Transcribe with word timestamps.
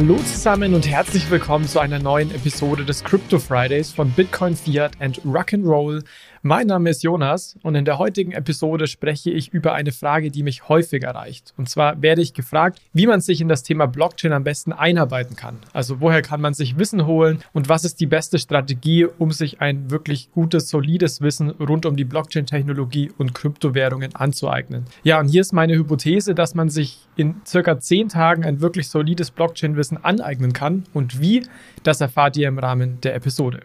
Hallo 0.00 0.16
zusammen 0.16 0.72
und 0.72 0.88
herzlich 0.88 1.30
willkommen 1.30 1.68
zu 1.68 1.78
einer 1.78 1.98
neuen 1.98 2.34
Episode 2.34 2.86
des 2.86 3.04
Crypto 3.04 3.38
Fridays 3.38 3.92
von 3.92 4.10
Bitcoin, 4.10 4.56
Fiat 4.56 4.92
and 4.98 5.20
Rock'n'Roll. 5.26 6.02
Mein 6.42 6.68
Name 6.68 6.88
ist 6.88 7.02
Jonas 7.02 7.58
und 7.62 7.74
in 7.74 7.84
der 7.84 7.98
heutigen 7.98 8.32
Episode 8.32 8.86
spreche 8.86 9.30
ich 9.30 9.52
über 9.52 9.74
eine 9.74 9.92
Frage, 9.92 10.30
die 10.30 10.42
mich 10.42 10.70
häufig 10.70 11.02
erreicht. 11.02 11.52
Und 11.58 11.68
zwar 11.68 12.00
werde 12.00 12.22
ich 12.22 12.32
gefragt, 12.32 12.80
wie 12.94 13.06
man 13.06 13.20
sich 13.20 13.42
in 13.42 13.48
das 13.48 13.62
Thema 13.62 13.84
Blockchain 13.84 14.32
am 14.32 14.42
besten 14.42 14.72
einarbeiten 14.72 15.36
kann. 15.36 15.58
Also 15.74 16.00
woher 16.00 16.22
kann 16.22 16.40
man 16.40 16.54
sich 16.54 16.78
Wissen 16.78 17.04
holen 17.04 17.40
und 17.52 17.68
was 17.68 17.84
ist 17.84 18.00
die 18.00 18.06
beste 18.06 18.38
Strategie, 18.38 19.04
um 19.04 19.32
sich 19.32 19.60
ein 19.60 19.90
wirklich 19.90 20.32
gutes, 20.32 20.70
solides 20.70 21.20
Wissen 21.20 21.50
rund 21.50 21.84
um 21.84 21.94
die 21.94 22.06
Blockchain-Technologie 22.06 23.10
und 23.18 23.34
Kryptowährungen 23.34 24.14
anzueignen. 24.14 24.86
Ja, 25.02 25.20
und 25.20 25.28
hier 25.28 25.42
ist 25.42 25.52
meine 25.52 25.74
Hypothese, 25.74 26.34
dass 26.34 26.54
man 26.54 26.70
sich 26.70 27.06
in 27.16 27.34
circa 27.46 27.78
zehn 27.80 28.08
Tagen 28.08 28.46
ein 28.46 28.62
wirklich 28.62 28.88
solides 28.88 29.30
Blockchain-Wissen 29.30 30.02
aneignen 30.02 30.54
kann. 30.54 30.84
Und 30.94 31.20
wie, 31.20 31.42
das 31.82 32.00
erfahrt 32.00 32.38
ihr 32.38 32.48
im 32.48 32.58
Rahmen 32.58 32.98
der 33.02 33.14
Episode. 33.14 33.60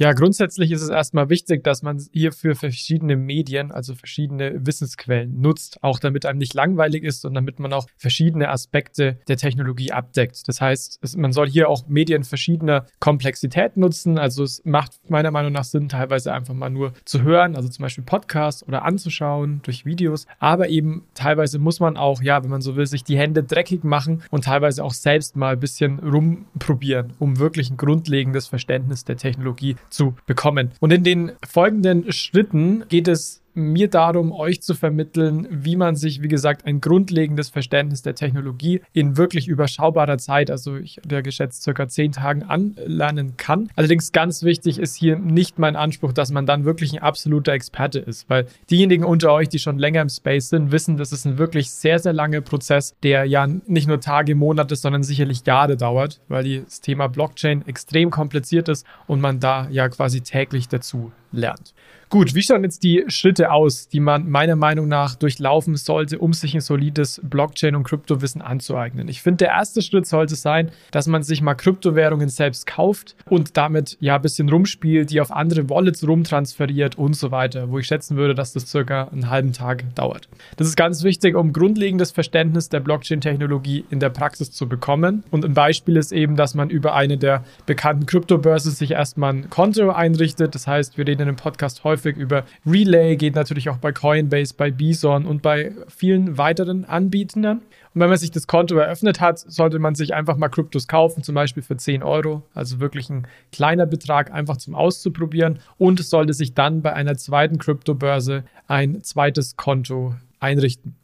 Ja, 0.00 0.12
grundsätzlich 0.12 0.70
ist 0.70 0.82
es 0.82 0.90
erstmal 0.90 1.28
wichtig, 1.28 1.64
dass 1.64 1.82
man 1.82 2.00
hierfür 2.12 2.54
verschiedene 2.54 3.16
Medien, 3.16 3.72
also 3.72 3.96
verschiedene 3.96 4.64
Wissensquellen 4.64 5.40
nutzt, 5.40 5.82
auch 5.82 5.98
damit 5.98 6.24
einem 6.24 6.38
nicht 6.38 6.54
langweilig 6.54 7.02
ist 7.02 7.24
und 7.24 7.34
damit 7.34 7.58
man 7.58 7.72
auch 7.72 7.88
verschiedene 7.96 8.48
Aspekte 8.48 9.18
der 9.26 9.36
Technologie 9.36 9.90
abdeckt. 9.90 10.46
Das 10.46 10.60
heißt, 10.60 11.00
es, 11.02 11.16
man 11.16 11.32
soll 11.32 11.48
hier 11.48 11.68
auch 11.68 11.88
Medien 11.88 12.22
verschiedener 12.22 12.86
Komplexität 13.00 13.76
nutzen. 13.76 14.18
Also 14.18 14.44
es 14.44 14.64
macht 14.64 14.92
meiner 15.10 15.32
Meinung 15.32 15.50
nach 15.50 15.64
Sinn, 15.64 15.88
teilweise 15.88 16.32
einfach 16.32 16.54
mal 16.54 16.70
nur 16.70 16.92
zu 17.04 17.22
hören, 17.22 17.56
also 17.56 17.68
zum 17.68 17.82
Beispiel 17.82 18.04
Podcasts 18.04 18.62
oder 18.62 18.84
anzuschauen 18.84 19.62
durch 19.64 19.84
Videos. 19.84 20.26
Aber 20.38 20.68
eben 20.68 21.08
teilweise 21.14 21.58
muss 21.58 21.80
man 21.80 21.96
auch, 21.96 22.22
ja, 22.22 22.44
wenn 22.44 22.50
man 22.50 22.60
so 22.60 22.76
will, 22.76 22.86
sich 22.86 23.02
die 23.02 23.18
Hände 23.18 23.42
dreckig 23.42 23.82
machen 23.82 24.22
und 24.30 24.44
teilweise 24.44 24.84
auch 24.84 24.92
selbst 24.92 25.34
mal 25.34 25.54
ein 25.54 25.60
bisschen 25.60 25.98
rumprobieren, 25.98 27.14
um 27.18 27.40
wirklich 27.40 27.68
ein 27.68 27.76
grundlegendes 27.76 28.46
Verständnis 28.46 29.04
der 29.04 29.16
Technologie 29.16 29.74
zu 29.90 30.14
bekommen. 30.26 30.72
Und 30.80 30.92
in 30.92 31.04
den 31.04 31.32
folgenden 31.46 32.12
Schritten 32.12 32.84
geht 32.88 33.08
es 33.08 33.42
mir 33.54 33.88
darum, 33.88 34.32
euch 34.32 34.62
zu 34.62 34.74
vermitteln, 34.74 35.46
wie 35.50 35.76
man 35.76 35.96
sich, 35.96 36.22
wie 36.22 36.28
gesagt, 36.28 36.66
ein 36.66 36.80
grundlegendes 36.80 37.48
Verständnis 37.48 38.02
der 38.02 38.14
Technologie 38.14 38.80
in 38.92 39.16
wirklich 39.16 39.48
überschaubarer 39.48 40.18
Zeit, 40.18 40.50
also 40.50 40.76
ich 40.76 41.00
ja 41.10 41.20
geschätzt 41.20 41.62
circa 41.62 41.88
zehn 41.88 42.12
Tagen 42.12 42.42
anlernen 42.42 43.36
kann. 43.36 43.68
Allerdings 43.76 44.12
ganz 44.12 44.42
wichtig 44.42 44.78
ist 44.78 44.94
hier 44.94 45.18
nicht 45.18 45.58
mein 45.58 45.76
Anspruch, 45.76 46.12
dass 46.12 46.30
man 46.30 46.46
dann 46.46 46.64
wirklich 46.64 46.92
ein 46.92 47.02
absoluter 47.02 47.52
Experte 47.52 47.98
ist, 47.98 48.28
weil 48.30 48.46
diejenigen 48.70 49.04
unter 49.04 49.32
euch, 49.32 49.48
die 49.48 49.58
schon 49.58 49.78
länger 49.78 50.02
im 50.02 50.08
Space 50.08 50.48
sind, 50.48 50.72
wissen, 50.72 50.96
das 50.96 51.12
ist 51.12 51.24
ein 51.24 51.38
wirklich 51.38 51.70
sehr, 51.70 51.98
sehr 51.98 52.12
langer 52.12 52.40
Prozess, 52.40 52.94
der 53.02 53.24
ja 53.24 53.46
nicht 53.46 53.88
nur 53.88 54.00
Tage, 54.00 54.34
Monate, 54.34 54.76
sondern 54.76 55.02
sicherlich 55.02 55.44
Jahre 55.46 55.76
dauert, 55.76 56.20
weil 56.28 56.62
das 56.62 56.80
Thema 56.80 57.08
Blockchain 57.08 57.66
extrem 57.66 58.10
kompliziert 58.10 58.68
ist 58.68 58.86
und 59.06 59.20
man 59.20 59.40
da 59.40 59.68
ja 59.70 59.88
quasi 59.88 60.20
täglich 60.20 60.68
dazu 60.68 61.12
lernt. 61.32 61.74
Gut, 62.10 62.34
wie 62.34 62.40
schauen 62.40 62.64
jetzt 62.64 62.84
die 62.84 63.04
Schritte 63.08 63.52
aus, 63.52 63.88
die 63.88 64.00
man 64.00 64.30
meiner 64.30 64.56
Meinung 64.56 64.88
nach 64.88 65.14
durchlaufen 65.14 65.76
sollte, 65.76 66.18
um 66.18 66.32
sich 66.32 66.54
ein 66.54 66.62
solides 66.62 67.20
Blockchain- 67.22 67.74
und 67.74 67.82
Kryptowissen 67.82 68.40
anzueignen? 68.40 69.08
Ich 69.08 69.20
finde, 69.20 69.44
der 69.44 69.48
erste 69.48 69.82
Schritt 69.82 70.06
sollte 70.06 70.34
sein, 70.34 70.70
dass 70.90 71.06
man 71.06 71.22
sich 71.22 71.42
mal 71.42 71.52
Kryptowährungen 71.52 72.30
selbst 72.30 72.66
kauft 72.66 73.14
und 73.26 73.58
damit 73.58 73.98
ja 74.00 74.16
ein 74.16 74.22
bisschen 74.22 74.48
rumspielt, 74.48 75.10
die 75.10 75.20
auf 75.20 75.30
andere 75.30 75.68
Wallets 75.68 76.08
rumtransferiert 76.08 76.96
und 76.96 77.12
so 77.12 77.30
weiter, 77.30 77.70
wo 77.70 77.78
ich 77.78 77.86
schätzen 77.86 78.16
würde, 78.16 78.34
dass 78.34 78.54
das 78.54 78.70
circa 78.70 79.08
einen 79.08 79.28
halben 79.28 79.52
Tag 79.52 79.94
dauert. 79.94 80.30
Das 80.56 80.66
ist 80.66 80.76
ganz 80.76 81.02
wichtig, 81.02 81.36
um 81.36 81.52
grundlegendes 81.52 82.10
Verständnis 82.10 82.70
der 82.70 82.80
Blockchain-Technologie 82.80 83.84
in 83.90 84.00
der 84.00 84.08
Praxis 84.08 84.50
zu 84.50 84.66
bekommen. 84.66 85.24
Und 85.30 85.44
ein 85.44 85.52
Beispiel 85.52 85.98
ist 85.98 86.12
eben, 86.12 86.36
dass 86.36 86.54
man 86.54 86.70
über 86.70 86.94
eine 86.94 87.18
der 87.18 87.44
bekannten 87.66 88.06
Kryptobörsen 88.06 88.72
sich 88.72 88.92
erstmal 88.92 89.34
ein 89.34 89.50
Konto 89.50 89.90
einrichtet. 89.90 90.54
Das 90.54 90.66
heißt, 90.66 90.96
wir 90.96 91.06
reden 91.06 91.17
in 91.20 91.26
dem 91.26 91.36
Podcast 91.36 91.84
häufig 91.84 91.98
häufig 91.98 92.16
über 92.16 92.44
Relay, 92.66 93.16
geht 93.16 93.34
natürlich 93.34 93.68
auch 93.68 93.78
bei 93.78 93.92
Coinbase, 93.92 94.54
bei 94.56 94.70
Bison 94.70 95.26
und 95.26 95.42
bei 95.42 95.72
vielen 95.88 96.38
weiteren 96.38 96.84
Anbietern. 96.84 97.60
Und 97.94 98.00
wenn 98.00 98.08
man 98.08 98.18
sich 98.18 98.30
das 98.30 98.46
Konto 98.46 98.76
eröffnet 98.76 99.20
hat, 99.20 99.38
sollte 99.38 99.78
man 99.78 99.94
sich 99.94 100.14
einfach 100.14 100.36
mal 100.36 100.48
Kryptos 100.48 100.86
kaufen, 100.86 101.22
zum 101.22 101.34
Beispiel 101.34 101.62
für 101.62 101.76
10 101.76 102.02
Euro, 102.02 102.42
also 102.54 102.80
wirklich 102.80 103.10
ein 103.10 103.26
kleiner 103.52 103.86
Betrag 103.86 104.32
einfach 104.32 104.58
zum 104.58 104.74
Auszuprobieren 104.74 105.58
und 105.78 106.04
sollte 106.04 106.34
sich 106.34 106.54
dann 106.54 106.82
bei 106.82 106.92
einer 106.92 107.16
zweiten 107.16 107.58
Kryptobörse 107.58 108.44
ein 108.66 109.02
zweites 109.02 109.56
Konto 109.56 110.14
einrichten. 110.38 110.94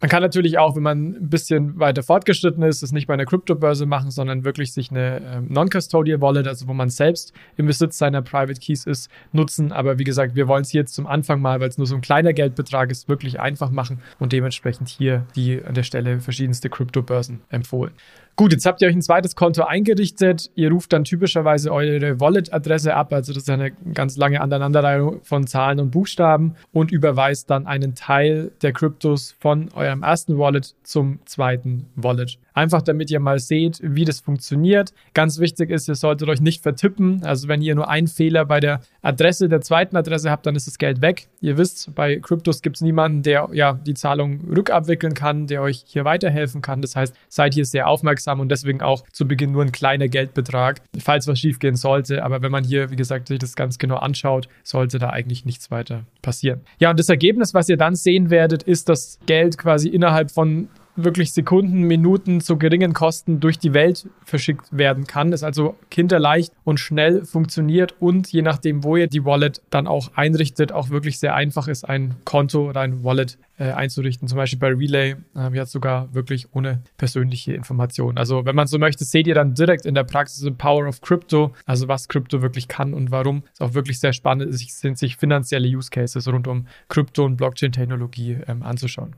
Man 0.00 0.08
kann 0.08 0.22
natürlich 0.22 0.58
auch, 0.58 0.76
wenn 0.76 0.82
man 0.82 1.08
ein 1.08 1.28
bisschen 1.28 1.78
weiter 1.78 2.02
fortgeschritten 2.02 2.62
ist, 2.62 2.82
es 2.82 2.90
nicht 2.90 3.06
bei 3.06 3.12
einer 3.12 3.26
Kryptobörse 3.26 3.84
machen, 3.84 4.10
sondern 4.10 4.44
wirklich 4.44 4.72
sich 4.72 4.90
eine 4.90 5.20
ähm, 5.20 5.48
Non-Custodial 5.50 6.22
Wallet, 6.22 6.48
also 6.48 6.66
wo 6.68 6.72
man 6.72 6.88
selbst 6.88 7.34
im 7.58 7.66
Besitz 7.66 7.98
seiner 7.98 8.22
Private 8.22 8.58
Keys 8.58 8.86
ist, 8.86 9.10
nutzen. 9.32 9.72
Aber 9.72 9.98
wie 9.98 10.04
gesagt, 10.04 10.36
wir 10.36 10.48
wollen 10.48 10.62
es 10.62 10.72
jetzt 10.72 10.94
zum 10.94 11.06
Anfang 11.06 11.42
mal, 11.42 11.60
weil 11.60 11.68
es 11.68 11.76
nur 11.76 11.86
so 11.86 11.94
ein 11.94 12.00
kleiner 12.00 12.32
Geldbetrag 12.32 12.90
ist, 12.90 13.10
wirklich 13.10 13.40
einfach 13.40 13.70
machen 13.70 14.00
und 14.18 14.32
dementsprechend 14.32 14.88
hier 14.88 15.26
die 15.36 15.62
an 15.62 15.74
der 15.74 15.82
Stelle 15.82 16.20
verschiedenste 16.20 16.70
Kryptobörsen 16.70 17.42
empfohlen. 17.50 17.92
Gut, 18.40 18.52
jetzt 18.52 18.64
habt 18.64 18.80
ihr 18.80 18.88
euch 18.88 18.94
ein 18.94 19.02
zweites 19.02 19.36
Konto 19.36 19.64
eingerichtet. 19.64 20.50
Ihr 20.54 20.70
ruft 20.70 20.94
dann 20.94 21.04
typischerweise 21.04 21.70
eure 21.70 22.20
Wallet-Adresse 22.20 22.94
ab, 22.94 23.12
also 23.12 23.34
das 23.34 23.42
ist 23.42 23.50
eine 23.50 23.70
ganz 23.92 24.16
lange 24.16 24.40
Aneinanderreihung 24.40 25.20
von 25.24 25.46
Zahlen 25.46 25.78
und 25.78 25.90
Buchstaben 25.90 26.54
und 26.72 26.90
überweist 26.90 27.50
dann 27.50 27.66
einen 27.66 27.94
Teil 27.94 28.50
der 28.62 28.72
Kryptos 28.72 29.36
von 29.38 29.68
eurem 29.74 30.02
ersten 30.02 30.38
Wallet 30.38 30.74
zum 30.84 31.18
zweiten 31.26 31.84
Wallet. 31.96 32.38
Einfach 32.54 32.80
damit 32.80 33.10
ihr 33.10 33.20
mal 33.20 33.38
seht, 33.38 33.78
wie 33.82 34.06
das 34.06 34.20
funktioniert. 34.20 34.94
Ganz 35.12 35.38
wichtig 35.38 35.68
ist, 35.68 35.88
ihr 35.88 35.94
solltet 35.94 36.26
euch 36.30 36.40
nicht 36.40 36.62
vertippen. 36.62 37.22
Also 37.24 37.46
wenn 37.46 37.60
ihr 37.60 37.74
nur 37.74 37.90
einen 37.90 38.08
Fehler 38.08 38.46
bei 38.46 38.60
der 38.60 38.80
Adresse 39.02 39.48
der 39.48 39.60
zweiten 39.60 39.96
Adresse 39.96 40.30
habt, 40.30 40.46
dann 40.46 40.56
ist 40.56 40.66
das 40.66 40.78
Geld 40.78 41.00
weg. 41.00 41.28
Ihr 41.40 41.56
wisst, 41.56 41.94
bei 41.94 42.16
Kryptos 42.16 42.62
gibt 42.62 42.76
es 42.76 42.82
niemanden, 42.82 43.22
der 43.22 43.48
ja 43.52 43.74
die 43.74 43.94
Zahlung 43.94 44.40
rückabwickeln 44.54 45.14
kann, 45.14 45.46
der 45.46 45.62
euch 45.62 45.84
hier 45.86 46.04
weiterhelfen 46.04 46.62
kann. 46.62 46.82
Das 46.82 46.96
heißt, 46.96 47.14
seid 47.28 47.54
hier 47.54 47.64
sehr 47.64 47.88
aufmerksam 47.88 48.40
und 48.40 48.50
deswegen 48.50 48.82
auch 48.82 49.04
zu 49.12 49.26
Beginn 49.26 49.52
nur 49.52 49.62
ein 49.62 49.72
kleiner 49.72 50.08
Geldbetrag, 50.08 50.80
falls 50.98 51.26
was 51.26 51.38
schiefgehen 51.38 51.76
sollte. 51.76 52.24
Aber 52.24 52.42
wenn 52.42 52.52
man 52.52 52.64
hier, 52.64 52.90
wie 52.90 52.96
gesagt, 52.96 53.28
sich 53.28 53.38
das 53.38 53.56
ganz 53.56 53.78
genau 53.78 53.96
anschaut, 53.96 54.48
sollte 54.62 54.98
da 54.98 55.10
eigentlich 55.10 55.44
nichts 55.44 55.70
weiter 55.70 56.04
passieren. 56.22 56.60
Ja, 56.78 56.90
und 56.90 56.98
das 56.98 57.08
Ergebnis, 57.08 57.54
was 57.54 57.68
ihr 57.68 57.76
dann 57.76 57.94
sehen 57.94 58.30
werdet, 58.30 58.62
ist, 58.62 58.88
dass 58.88 59.18
Geld 59.26 59.58
quasi 59.58 59.88
innerhalb 59.88 60.30
von 60.30 60.68
wirklich 60.96 61.32
Sekunden, 61.32 61.82
Minuten 61.82 62.40
zu 62.40 62.56
geringen 62.56 62.92
Kosten 62.92 63.40
durch 63.40 63.58
die 63.58 63.74
Welt 63.74 64.08
verschickt 64.24 64.66
werden 64.70 65.06
kann. 65.06 65.32
Es 65.32 65.42
also 65.42 65.76
kinderleicht 65.90 66.52
und 66.64 66.78
schnell 66.78 67.24
funktioniert 67.24 67.94
und 68.00 68.32
je 68.32 68.42
nachdem, 68.42 68.84
wo 68.84 68.96
ihr 68.96 69.06
die 69.06 69.24
Wallet 69.24 69.62
dann 69.70 69.86
auch 69.86 70.10
einrichtet, 70.14 70.72
auch 70.72 70.90
wirklich 70.90 71.18
sehr 71.18 71.34
einfach 71.34 71.68
ist, 71.68 71.88
ein 71.88 72.16
Konto 72.24 72.68
oder 72.68 72.80
ein 72.80 73.04
Wallet 73.04 73.38
äh, 73.60 73.72
einzurichten. 73.72 74.26
Zum 74.26 74.36
Beispiel 74.36 74.58
bei 74.58 74.68
Relay 74.68 75.16
äh, 75.36 75.54
jetzt 75.54 75.72
sogar 75.72 76.12
wirklich 76.14 76.48
ohne 76.54 76.82
persönliche 76.96 77.52
Informationen. 77.52 78.16
Also 78.16 78.46
wenn 78.46 78.56
man 78.56 78.66
so 78.66 78.78
möchte, 78.78 79.04
seht 79.04 79.26
ihr 79.26 79.34
dann 79.34 79.54
direkt 79.54 79.84
in 79.84 79.94
der 79.94 80.04
Praxis 80.04 80.40
the 80.40 80.50
Power 80.50 80.88
of 80.88 81.02
Crypto, 81.02 81.52
also 81.66 81.86
was 81.86 82.08
Crypto 82.08 82.40
wirklich 82.40 82.68
kann 82.68 82.94
und 82.94 83.10
warum. 83.10 83.42
Ist 83.52 83.60
auch 83.60 83.74
wirklich 83.74 84.00
sehr 84.00 84.14
spannend, 84.14 84.52
sind 84.54 84.98
sich 84.98 85.16
finanzielle 85.16 85.68
Use 85.68 85.90
Cases 85.90 86.26
rund 86.26 86.48
um 86.48 86.66
Krypto 86.88 87.24
und 87.24 87.36
Blockchain-Technologie 87.36 88.38
ähm, 88.48 88.62
anzuschauen. 88.62 89.14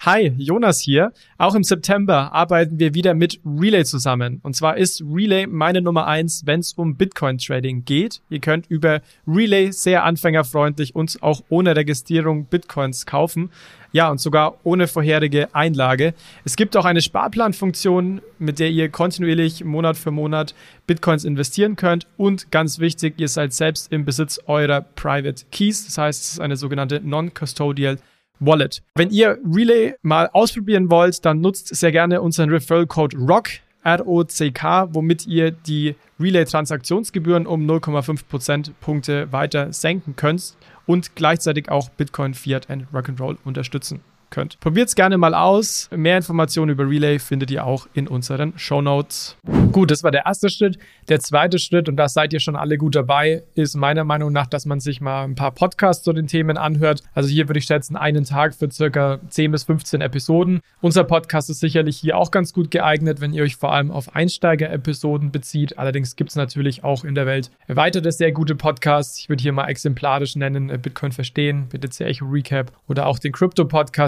Hi, 0.00 0.34
Jonas 0.36 0.80
hier. 0.80 1.12
Auch 1.38 1.54
im 1.54 1.64
September 1.64 2.32
arbeiten 2.32 2.78
wir 2.78 2.94
wieder 2.94 3.14
mit 3.14 3.40
Relay 3.44 3.84
zusammen. 3.84 4.40
Und 4.42 4.54
zwar 4.54 4.76
ist 4.76 5.02
Relay 5.02 5.46
meine 5.46 5.80
Nummer 5.80 6.06
eins, 6.06 6.42
wenn 6.44 6.60
es 6.60 6.74
um 6.74 6.96
Bitcoin-Trading 6.96 7.84
geht. 7.84 8.20
Ihr 8.28 8.40
könnt 8.40 8.66
über 8.66 9.00
Relay 9.26 9.70
sehr 9.72 10.04
anfängerfreundlich 10.04 10.94
und 10.94 11.22
auch 11.22 11.42
ohne 11.48 11.74
Registrierung 11.74 12.46
Bitcoins 12.46 13.06
kaufen. 13.06 13.45
Ja, 13.92 14.10
und 14.10 14.20
sogar 14.20 14.56
ohne 14.62 14.88
vorherige 14.88 15.54
Einlage. 15.54 16.12
Es 16.44 16.56
gibt 16.56 16.76
auch 16.76 16.84
eine 16.84 17.00
Sparplanfunktion, 17.00 18.20
mit 18.38 18.58
der 18.58 18.70
ihr 18.70 18.90
kontinuierlich 18.90 19.64
Monat 19.64 19.96
für 19.96 20.10
Monat 20.10 20.54
Bitcoins 20.86 21.24
investieren 21.24 21.76
könnt. 21.76 22.06
Und 22.16 22.50
ganz 22.50 22.78
wichtig, 22.78 23.14
ihr 23.16 23.28
seid 23.28 23.52
selbst 23.54 23.90
im 23.90 24.04
Besitz 24.04 24.38
eurer 24.46 24.82
Private 24.82 25.44
Keys. 25.50 25.86
Das 25.86 25.96
heißt, 25.98 26.22
es 26.22 26.32
ist 26.32 26.40
eine 26.40 26.56
sogenannte 26.56 27.00
Non-Custodial 27.00 27.98
Wallet. 28.38 28.82
Wenn 28.96 29.10
ihr 29.10 29.38
Relay 29.50 29.94
mal 30.02 30.28
ausprobieren 30.32 30.90
wollt, 30.90 31.24
dann 31.24 31.40
nutzt 31.40 31.74
sehr 31.74 31.92
gerne 31.92 32.20
unseren 32.20 32.50
Referral 32.50 32.86
Code 32.86 33.16
ROCK, 33.16 33.60
R-O-C-K, 33.82 34.88
womit 34.92 35.26
ihr 35.26 35.52
die 35.52 35.94
Relay-Transaktionsgebühren 36.20 37.46
um 37.46 37.66
0,5 37.66 38.24
Prozentpunkte 38.28 39.32
weiter 39.32 39.72
senken 39.72 40.16
könnt 40.16 40.56
und 40.86 41.16
gleichzeitig 41.16 41.68
auch 41.70 41.88
Bitcoin, 41.90 42.34
Fiat 42.34 42.68
und 42.70 42.86
Rock'n'Roll 42.92 43.36
unterstützen. 43.44 44.00
Könnt. 44.30 44.58
Probiert 44.60 44.88
es 44.88 44.94
gerne 44.94 45.18
mal 45.18 45.34
aus. 45.34 45.88
Mehr 45.94 46.16
Informationen 46.16 46.70
über 46.70 46.88
Relay 46.88 47.18
findet 47.18 47.50
ihr 47.50 47.64
auch 47.64 47.86
in 47.94 48.08
unseren 48.08 48.52
Show 48.58 48.82
Notes. 48.82 49.36
Gut, 49.72 49.90
das 49.90 50.02
war 50.02 50.10
der 50.10 50.26
erste 50.26 50.48
Schritt. 50.48 50.78
Der 51.08 51.20
zweite 51.20 51.58
Schritt, 51.58 51.88
und 51.88 51.96
da 51.96 52.08
seid 52.08 52.32
ihr 52.32 52.40
schon 52.40 52.56
alle 52.56 52.78
gut 52.78 52.94
dabei, 52.96 53.44
ist 53.54 53.76
meiner 53.76 54.04
Meinung 54.04 54.32
nach, 54.32 54.46
dass 54.46 54.66
man 54.66 54.80
sich 54.80 55.00
mal 55.00 55.24
ein 55.24 55.34
paar 55.34 55.52
Podcasts 55.52 56.02
zu 56.02 56.12
den 56.12 56.26
Themen 56.26 56.56
anhört. 56.56 57.02
Also 57.14 57.28
hier 57.28 57.48
würde 57.48 57.58
ich 57.58 57.64
schätzen, 57.64 57.96
einen 57.96 58.24
Tag 58.24 58.54
für 58.54 58.70
circa 58.70 59.20
10 59.28 59.52
bis 59.52 59.64
15 59.64 60.00
Episoden. 60.00 60.60
Unser 60.80 61.04
Podcast 61.04 61.50
ist 61.50 61.60
sicherlich 61.60 61.96
hier 61.98 62.16
auch 62.16 62.30
ganz 62.30 62.52
gut 62.52 62.70
geeignet, 62.70 63.20
wenn 63.20 63.32
ihr 63.32 63.42
euch 63.42 63.56
vor 63.56 63.72
allem 63.72 63.90
auf 63.90 64.14
Einsteiger-Episoden 64.14 65.30
bezieht. 65.30 65.78
Allerdings 65.78 66.16
gibt 66.16 66.30
es 66.30 66.36
natürlich 66.36 66.84
auch 66.84 67.04
in 67.04 67.14
der 67.14 67.26
Welt 67.26 67.50
weitere 67.68 68.12
sehr 68.12 68.32
gute 68.32 68.54
Podcasts. 68.54 69.18
Ich 69.18 69.28
würde 69.28 69.42
hier 69.42 69.52
mal 69.52 69.68
exemplarisch 69.68 70.36
nennen, 70.36 70.70
äh, 70.70 70.78
Bitcoin 70.78 71.12
verstehen, 71.12 71.68
BTC 71.68 72.00
Echo 72.00 72.26
Recap 72.26 72.72
oder 72.88 73.06
auch 73.06 73.18
den 73.18 73.32
Crypto 73.32 73.64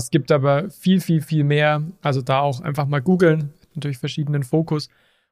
Podcast. 0.09 0.11
Gibt 0.11 0.33
aber 0.33 0.71
viel, 0.71 1.01
viel, 1.01 1.21
viel 1.21 1.45
mehr. 1.45 1.83
Also 2.03 2.23
da 2.23 2.41
auch 2.41 2.61
einfach 2.61 2.87
mal 2.87 3.01
googeln, 3.01 3.53
natürlich 3.75 3.99
verschiedenen 3.99 4.43
Fokus. 4.43 4.89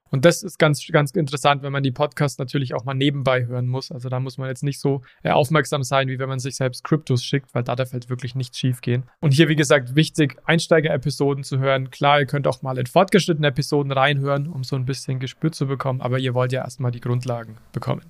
Und 0.09 0.23
das 0.23 0.41
ist 0.41 0.57
ganz, 0.57 0.87
ganz 0.87 1.11
interessant, 1.11 1.63
wenn 1.63 1.73
man 1.73 1.83
die 1.83 1.91
Podcasts 1.91 2.39
natürlich 2.39 2.73
auch 2.73 2.85
mal 2.85 2.93
nebenbei 2.93 3.45
hören 3.45 3.67
muss. 3.67 3.91
Also 3.91 4.07
da 4.07 4.21
muss 4.21 4.37
man 4.37 4.47
jetzt 4.47 4.63
nicht 4.63 4.79
so 4.79 5.01
äh, 5.21 5.31
aufmerksam 5.31 5.83
sein, 5.83 6.07
wie 6.07 6.17
wenn 6.17 6.29
man 6.29 6.39
sich 6.39 6.55
selbst 6.55 6.85
Kryptos 6.85 7.25
schickt, 7.25 7.53
weil 7.53 7.63
da 7.63 7.75
darf 7.75 7.91
halt 7.91 8.09
wirklich 8.09 8.33
nichts 8.33 8.57
schief 8.57 8.79
gehen. 8.79 9.03
Und 9.19 9.33
hier, 9.33 9.49
wie 9.49 9.57
gesagt, 9.57 9.97
wichtig, 9.97 10.37
Einsteiger-Episoden 10.45 11.43
zu 11.43 11.59
hören. 11.59 11.89
Klar, 11.91 12.21
ihr 12.21 12.25
könnt 12.25 12.47
auch 12.47 12.61
mal 12.61 12.77
in 12.77 12.85
fortgeschrittene 12.85 13.47
Episoden 13.47 13.91
reinhören, 13.91 14.47
um 14.47 14.63
so 14.63 14.77
ein 14.77 14.85
bisschen 14.85 15.19
Gespür 15.19 15.51
zu 15.51 15.67
bekommen, 15.67 15.99
aber 15.99 16.19
ihr 16.19 16.33
wollt 16.33 16.53
ja 16.53 16.61
erstmal 16.61 16.91
die 16.91 17.01
Grundlagen 17.01 17.57
bekommen. 17.73 18.03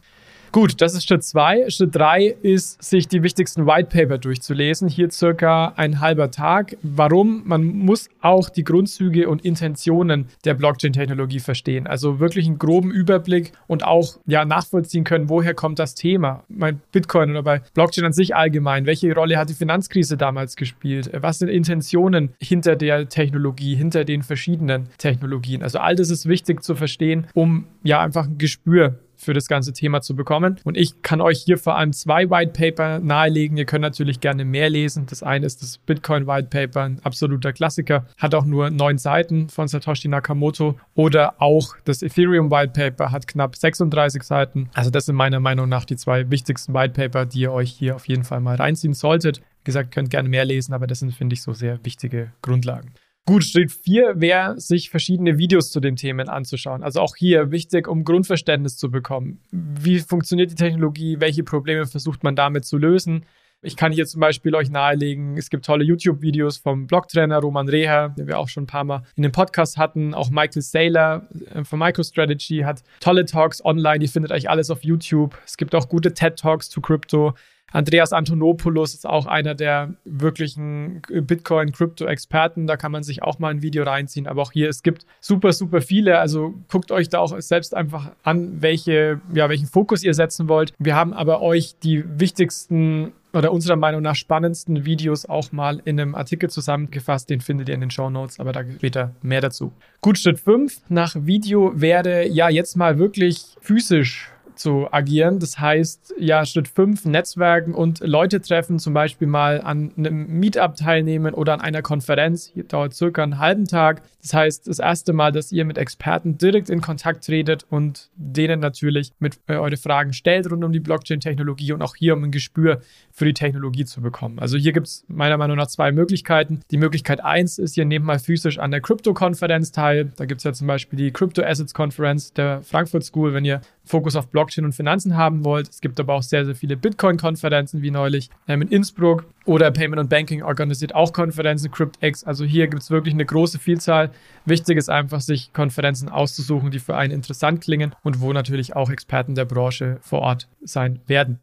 Gut, 0.58 0.82
das 0.82 0.96
ist 0.96 1.08
Schritt 1.08 1.24
zwei. 1.24 1.70
Schritt 1.70 1.94
drei 1.94 2.36
ist, 2.42 2.82
sich 2.82 3.08
die 3.08 3.22
wichtigsten 3.22 3.68
White 3.68 3.90
Paper 3.96 4.18
durchzulesen. 4.18 4.90
Hier 4.90 5.12
circa 5.12 5.74
ein 5.76 6.00
halber 6.00 6.32
Tag. 6.32 6.78
Warum? 6.82 7.44
Man 7.46 7.64
muss 7.64 8.10
auch 8.22 8.50
die 8.50 8.64
Grundzüge 8.64 9.30
und 9.30 9.46
Intentionen 9.46 10.30
der 10.46 10.56
Blockchain-Technologie 10.56 11.42
verstehen. 11.42 11.86
Also 11.86 12.20
wirklich 12.20 12.48
einen 12.48 12.58
groben 12.58 12.90
Überblick 12.90 13.52
und 13.68 13.86
auch 13.86 14.18
ja, 14.26 14.46
nachvollziehen 14.46 15.04
können, 15.04 15.30
woher 15.30 15.54
kommt 15.54 15.78
das 15.78 15.94
Thema. 15.94 16.44
Mein 16.50 16.82
Bitcoin 16.92 17.30
oder 17.30 17.44
bei 17.44 17.62
Blockchain 17.76 18.06
an 18.06 18.14
sich 18.14 18.36
allgemein. 18.36 18.88
Welche 18.88 19.14
Rolle 19.14 19.38
hat 19.38 19.52
die 19.52 19.54
Finanzkrise 19.54 20.18
damals 20.18 20.56
gespielt? 20.56 21.12
Was 21.14 21.38
sind 21.38 21.50
Intentionen 21.50 22.34
hinter 22.42 22.76
der 22.76 23.08
Technologie, 23.10 23.76
hinter 23.76 24.06
den 24.06 24.24
verschiedenen 24.24 24.90
Technologien? 24.98 25.62
Also 25.62 25.78
all 25.78 25.94
das 25.94 26.10
ist 26.10 26.28
wichtig 26.28 26.64
zu 26.64 26.74
verstehen, 26.74 27.28
um 27.36 27.68
ja 27.84 28.02
einfach 28.02 28.26
ein 28.26 28.40
Gespür 28.40 28.98
für 29.18 29.34
das 29.34 29.48
ganze 29.48 29.74
Thema 29.74 30.02
zu 30.02 30.16
bekommen. 30.16 30.60
Und 30.64 30.78
ich 30.78 31.02
kann 31.02 31.22
euch 31.22 31.44
hier 31.44 31.58
vor 31.58 31.76
allem 31.76 31.92
zwei 31.92 32.30
White 32.30 32.54
Paper 32.54 33.00
nahelegen. 33.00 33.58
Ihr 33.58 33.66
könnt 33.66 33.82
natürlich 33.82 34.20
gerne 34.20 34.46
mehr 34.46 34.70
lesen. 34.70 35.06
Das 35.10 35.24
eine 35.24 35.46
ist 35.46 35.62
das 35.62 35.80
Bitcoin 35.80 36.28
White 36.28 36.48
Paper, 36.50 36.84
ein 36.84 37.00
absoluter 37.04 37.52
Klassiker, 37.52 38.06
hat 38.18 38.36
auch 38.36 38.46
nur 38.46 38.70
neun 38.70 38.98
Seiten 38.98 39.50
von 39.50 39.68
Satoshi 39.68 40.08
Nakamoto. 40.08 40.80
Oder 40.96 41.42
auch 41.42 41.76
das 41.86 42.02
Ethereum 42.02 42.52
White 42.52 42.74
Paper 42.74 43.12
hat 43.12 43.28
knapp 43.28 43.56
36 43.56 44.24
Seiten. 44.24 44.70
Also 44.74 44.90
das 44.90 45.08
sind 45.08 45.16
meiner 45.16 45.40
Meinung 45.40 45.68
nach 45.68 45.86
die 45.86 45.96
zwei 45.96 46.30
wichtigsten 46.30 46.74
White 46.74 46.94
Paper, 46.94 47.26
die 47.26 47.42
ihr 47.42 47.52
euch 47.52 47.72
hier 47.72 47.96
auf 47.96 48.08
jeden 48.08 48.24
Fall 48.24 48.40
mal 48.40 48.56
reinziehen 48.56 48.94
solltet. 48.94 49.40
Wie 49.40 49.66
gesagt, 49.66 49.92
könnt 49.92 50.10
gerne 50.10 50.30
mehr 50.30 50.46
lesen, 50.46 50.74
aber 50.74 50.88
das 50.88 51.00
sind, 51.00 51.14
finde 51.14 51.34
ich, 51.34 51.42
so 51.42 51.54
sehr 51.54 51.84
wichtige 51.84 52.32
Grundlagen. 52.42 52.94
Gut, 53.28 53.44
Schritt 53.44 53.74
4 53.74 54.22
wäre, 54.22 54.58
sich 54.58 54.90
verschiedene 54.90 55.38
Videos 55.38 55.70
zu 55.70 55.82
den 55.82 55.98
Themen 55.98 56.30
anzuschauen. 56.30 56.82
Also 56.82 57.02
auch 57.02 57.18
hier 57.18 57.52
wichtig, 57.52 57.86
um 57.90 58.06
Grundverständnis 58.06 58.78
zu 58.78 58.90
bekommen. 58.90 59.42
Wie 59.52 60.00
funktioniert 60.00 60.52
die 60.52 60.56
Technologie? 60.56 61.20
Welche 61.20 61.44
Probleme 61.44 61.86
versucht 61.86 62.24
man 62.24 62.38
damit 62.38 62.64
zu 62.64 62.78
lösen? 62.78 63.26
Ich 63.62 63.76
kann 63.76 63.92
hier 63.92 64.06
zum 64.06 64.22
Beispiel 64.22 64.56
euch 64.56 64.70
nahelegen, 64.70 65.36
es 65.36 65.50
gibt 65.50 65.66
tolle 65.66 65.84
YouTube-Videos 65.84 66.56
vom 66.56 66.88
Blogtrainer 66.88 67.40
Roman 67.40 67.68
Reher, 67.68 68.10
den 68.18 68.28
wir 68.28 68.40
auch 68.40 68.48
schon 68.48 68.64
ein 68.64 68.68
paar 68.68 68.86
Mal 68.86 69.04
in 69.18 69.24
dem 69.24 69.34
Podcast 69.34 69.76
hatten. 69.76 70.14
Auch 70.14 70.30
Michael 70.30 70.62
Saylor 70.62 71.28
äh, 71.54 71.66
von 71.66 71.80
MicroStrategy 71.80 72.60
hat 72.60 72.82
tolle 73.02 73.26
Talks 73.26 73.66
online. 73.66 74.02
Ihr 74.06 74.10
findet 74.10 74.32
euch 74.32 74.50
alles 74.50 74.70
auf 74.70 74.86
YouTube. 74.86 75.38
Es 75.46 75.58
gibt 75.58 75.76
auch 75.76 75.90
gute 75.90 76.14
TED-Talks 76.14 76.70
zu 76.70 76.80
Crypto. 76.80 77.34
Andreas 77.72 78.14
Antonopoulos 78.14 78.94
ist 78.94 79.06
auch 79.06 79.26
einer 79.26 79.54
der 79.54 79.94
wirklichen 80.06 81.02
Bitcoin-Krypto-Experten. 81.10 82.66
Da 82.66 82.78
kann 82.78 82.92
man 82.92 83.04
sich 83.04 83.24
auch 83.24 83.40
mal 83.40 83.50
ein 83.50 83.62
Video 83.62 83.84
reinziehen. 83.84 84.26
Aber 84.26 84.42
auch 84.42 84.54
hier, 84.54 84.70
es 84.70 84.84
gibt 84.84 85.06
super, 85.20 85.52
super 85.52 85.82
viele. 85.82 86.20
Also 86.20 86.54
guckt 86.70 86.92
euch 86.92 87.10
da 87.10 87.20
auch 87.20 87.40
selbst 87.42 87.76
einfach 87.76 88.12
an, 88.24 88.62
welche, 88.62 89.20
ja, 89.34 89.50
welchen 89.50 89.68
Fokus 89.68 90.04
ihr 90.04 90.14
setzen 90.14 90.48
wollt. 90.48 90.74
Wir 90.80 90.96
haben 90.96 91.14
aber 91.14 91.42
euch 91.42 91.76
die 91.84 92.04
wichtigsten 92.20 93.12
oder 93.34 93.52
unserer 93.52 93.76
Meinung 93.76 94.02
nach 94.02 94.16
spannendsten 94.16 94.86
Videos 94.86 95.26
auch 95.26 95.52
mal 95.52 95.82
in 95.84 96.00
einem 96.00 96.16
Artikel 96.16 96.50
zusammengefasst. 96.50 97.30
Den 97.30 97.42
findet 97.42 97.68
ihr 97.68 97.76
in 97.76 97.82
den 97.82 97.92
Show 97.92 98.10
Notes, 98.10 98.40
aber 98.40 98.54
da 98.54 98.64
später 98.64 99.14
mehr 99.22 99.42
dazu. 99.42 99.74
Gut, 100.02 100.18
Schritt 100.18 100.40
5 100.40 100.84
nach 100.90 101.16
Video 101.20 101.80
werde 101.80 102.28
ja 102.28 102.50
jetzt 102.50 102.78
mal 102.78 102.98
wirklich 102.98 103.56
physisch 103.60 104.32
zu 104.60 104.88
agieren. 104.92 105.40
Das 105.40 105.60
heißt, 105.60 106.16
ja, 106.20 106.46
Schritt 106.46 106.68
5, 106.68 107.06
Netzwerken 107.06 107.74
und 107.74 108.00
Leute 108.00 108.42
treffen, 108.42 108.80
zum 108.80 108.94
Beispiel 108.94 109.28
mal 109.28 109.62
an 109.62 109.92
einem 109.98 110.40
Meetup 110.40 110.76
teilnehmen 110.76 111.34
oder 111.34 111.54
an 111.54 111.62
einer 111.62 111.82
Konferenz. 111.82 112.52
Hier 112.54 112.64
dauert 112.64 112.94
circa 112.94 113.24
einen 113.24 113.40
halben 113.40 113.66
Tag. 113.66 114.02
Das 114.22 114.34
heißt, 114.34 114.68
das 114.68 114.80
erste 114.80 115.14
Mal, 115.14 115.32
dass 115.32 115.52
ihr 115.52 115.64
mit 115.64 115.78
Experten 115.78 116.38
direkt 116.38 116.70
in 116.70 116.82
Kontakt 116.82 117.26
tretet 117.26 117.66
und 117.70 118.10
denen 118.16 118.60
natürlich 118.60 119.12
mit 119.20 119.40
äh, 119.48 119.56
eure 119.56 119.78
Fragen 119.78 120.14
stellt 120.14 120.52
rund 120.52 120.64
um 120.64 120.72
die 120.72 120.80
Blockchain-Technologie 120.80 121.72
und 121.72 121.82
auch 121.82 121.96
hier 121.96 122.14
um 122.14 122.24
ein 122.26 122.32
Gespür 122.32 122.82
für 123.12 123.26
die 123.26 123.34
Technologie 123.34 123.86
zu 123.86 124.02
bekommen. 124.02 124.40
Also 124.40 124.58
hier 124.58 124.74
gibt 124.74 124.88
es 124.88 125.06
meiner 125.08 125.38
Meinung 125.38 125.58
nach 125.58 125.68
zwei 125.68 125.92
Möglichkeiten. 125.92 126.60
Die 126.72 126.78
Möglichkeit 126.78 127.24
1 127.24 127.58
ist, 127.58 127.78
ihr 127.78 127.86
nehmt 127.86 128.06
mal 128.06 128.20
physisch 128.20 128.60
an 128.60 128.72
der 128.72 128.82
Krypto-Konferenz 128.82 129.72
teil. 129.72 130.12
Da 130.18 130.26
gibt 130.26 130.40
es 130.40 130.44
ja 130.44 130.54
zum 130.54 130.68
Beispiel 130.68 130.98
die 130.98 131.12
Crypto 131.12 131.42
Assets 131.42 131.74
Conference 131.74 132.34
der 132.34 132.62
Frankfurt 132.64 133.04
School, 133.04 133.34
wenn 133.34 133.46
ihr 133.46 133.62
Fokus 133.88 134.16
auf 134.16 134.28
Blockchain 134.28 134.66
und 134.66 134.74
Finanzen 134.74 135.18
haben 135.18 135.44
wollt. 135.44 135.70
Es 135.70 135.82
gibt 135.82 136.00
aber 136.00 136.14
auch 136.14 136.24
sehr, 136.24 136.46
sehr 136.46 136.56
viele 136.56 136.78
Bitcoin-Konferenzen 136.78 137.82
wie 137.82 137.92
neulich 137.92 138.30
ähm, 138.48 138.62
in 138.62 138.68
Innsbruck 138.68 139.26
oder 139.46 139.72
Payment 139.72 140.00
und 140.00 140.10
Banking 140.10 140.44
organisiert 140.44 140.94
auch 140.94 141.14
Konferenzen, 141.14 141.72
CryptX. 141.72 142.24
Also 142.24 142.46
hier 142.46 142.68
gibt 142.68 142.84
es 142.84 142.92
wirklich 142.92 143.14
eine 143.14 143.26
große 143.26 143.60
Vielzahl. 143.60 144.12
Wichtig 144.46 144.78
ist 144.78 144.90
einfach, 144.90 145.22
sich 145.22 145.54
Konferenzen 145.54 146.10
auszusuchen, 146.10 146.72
die 146.72 146.80
für 146.80 146.96
einen 146.96 147.14
interessant 147.14 147.62
klingen 147.62 147.96
und 148.04 148.22
wo 148.22 148.34
natürlich 148.34 148.76
auch 148.76 148.90
Experten 148.90 149.36
der 149.36 149.46
Branche 149.46 149.98
vor 150.02 150.20
Ort 150.20 150.48
sein 150.62 151.00
werden. 151.08 151.40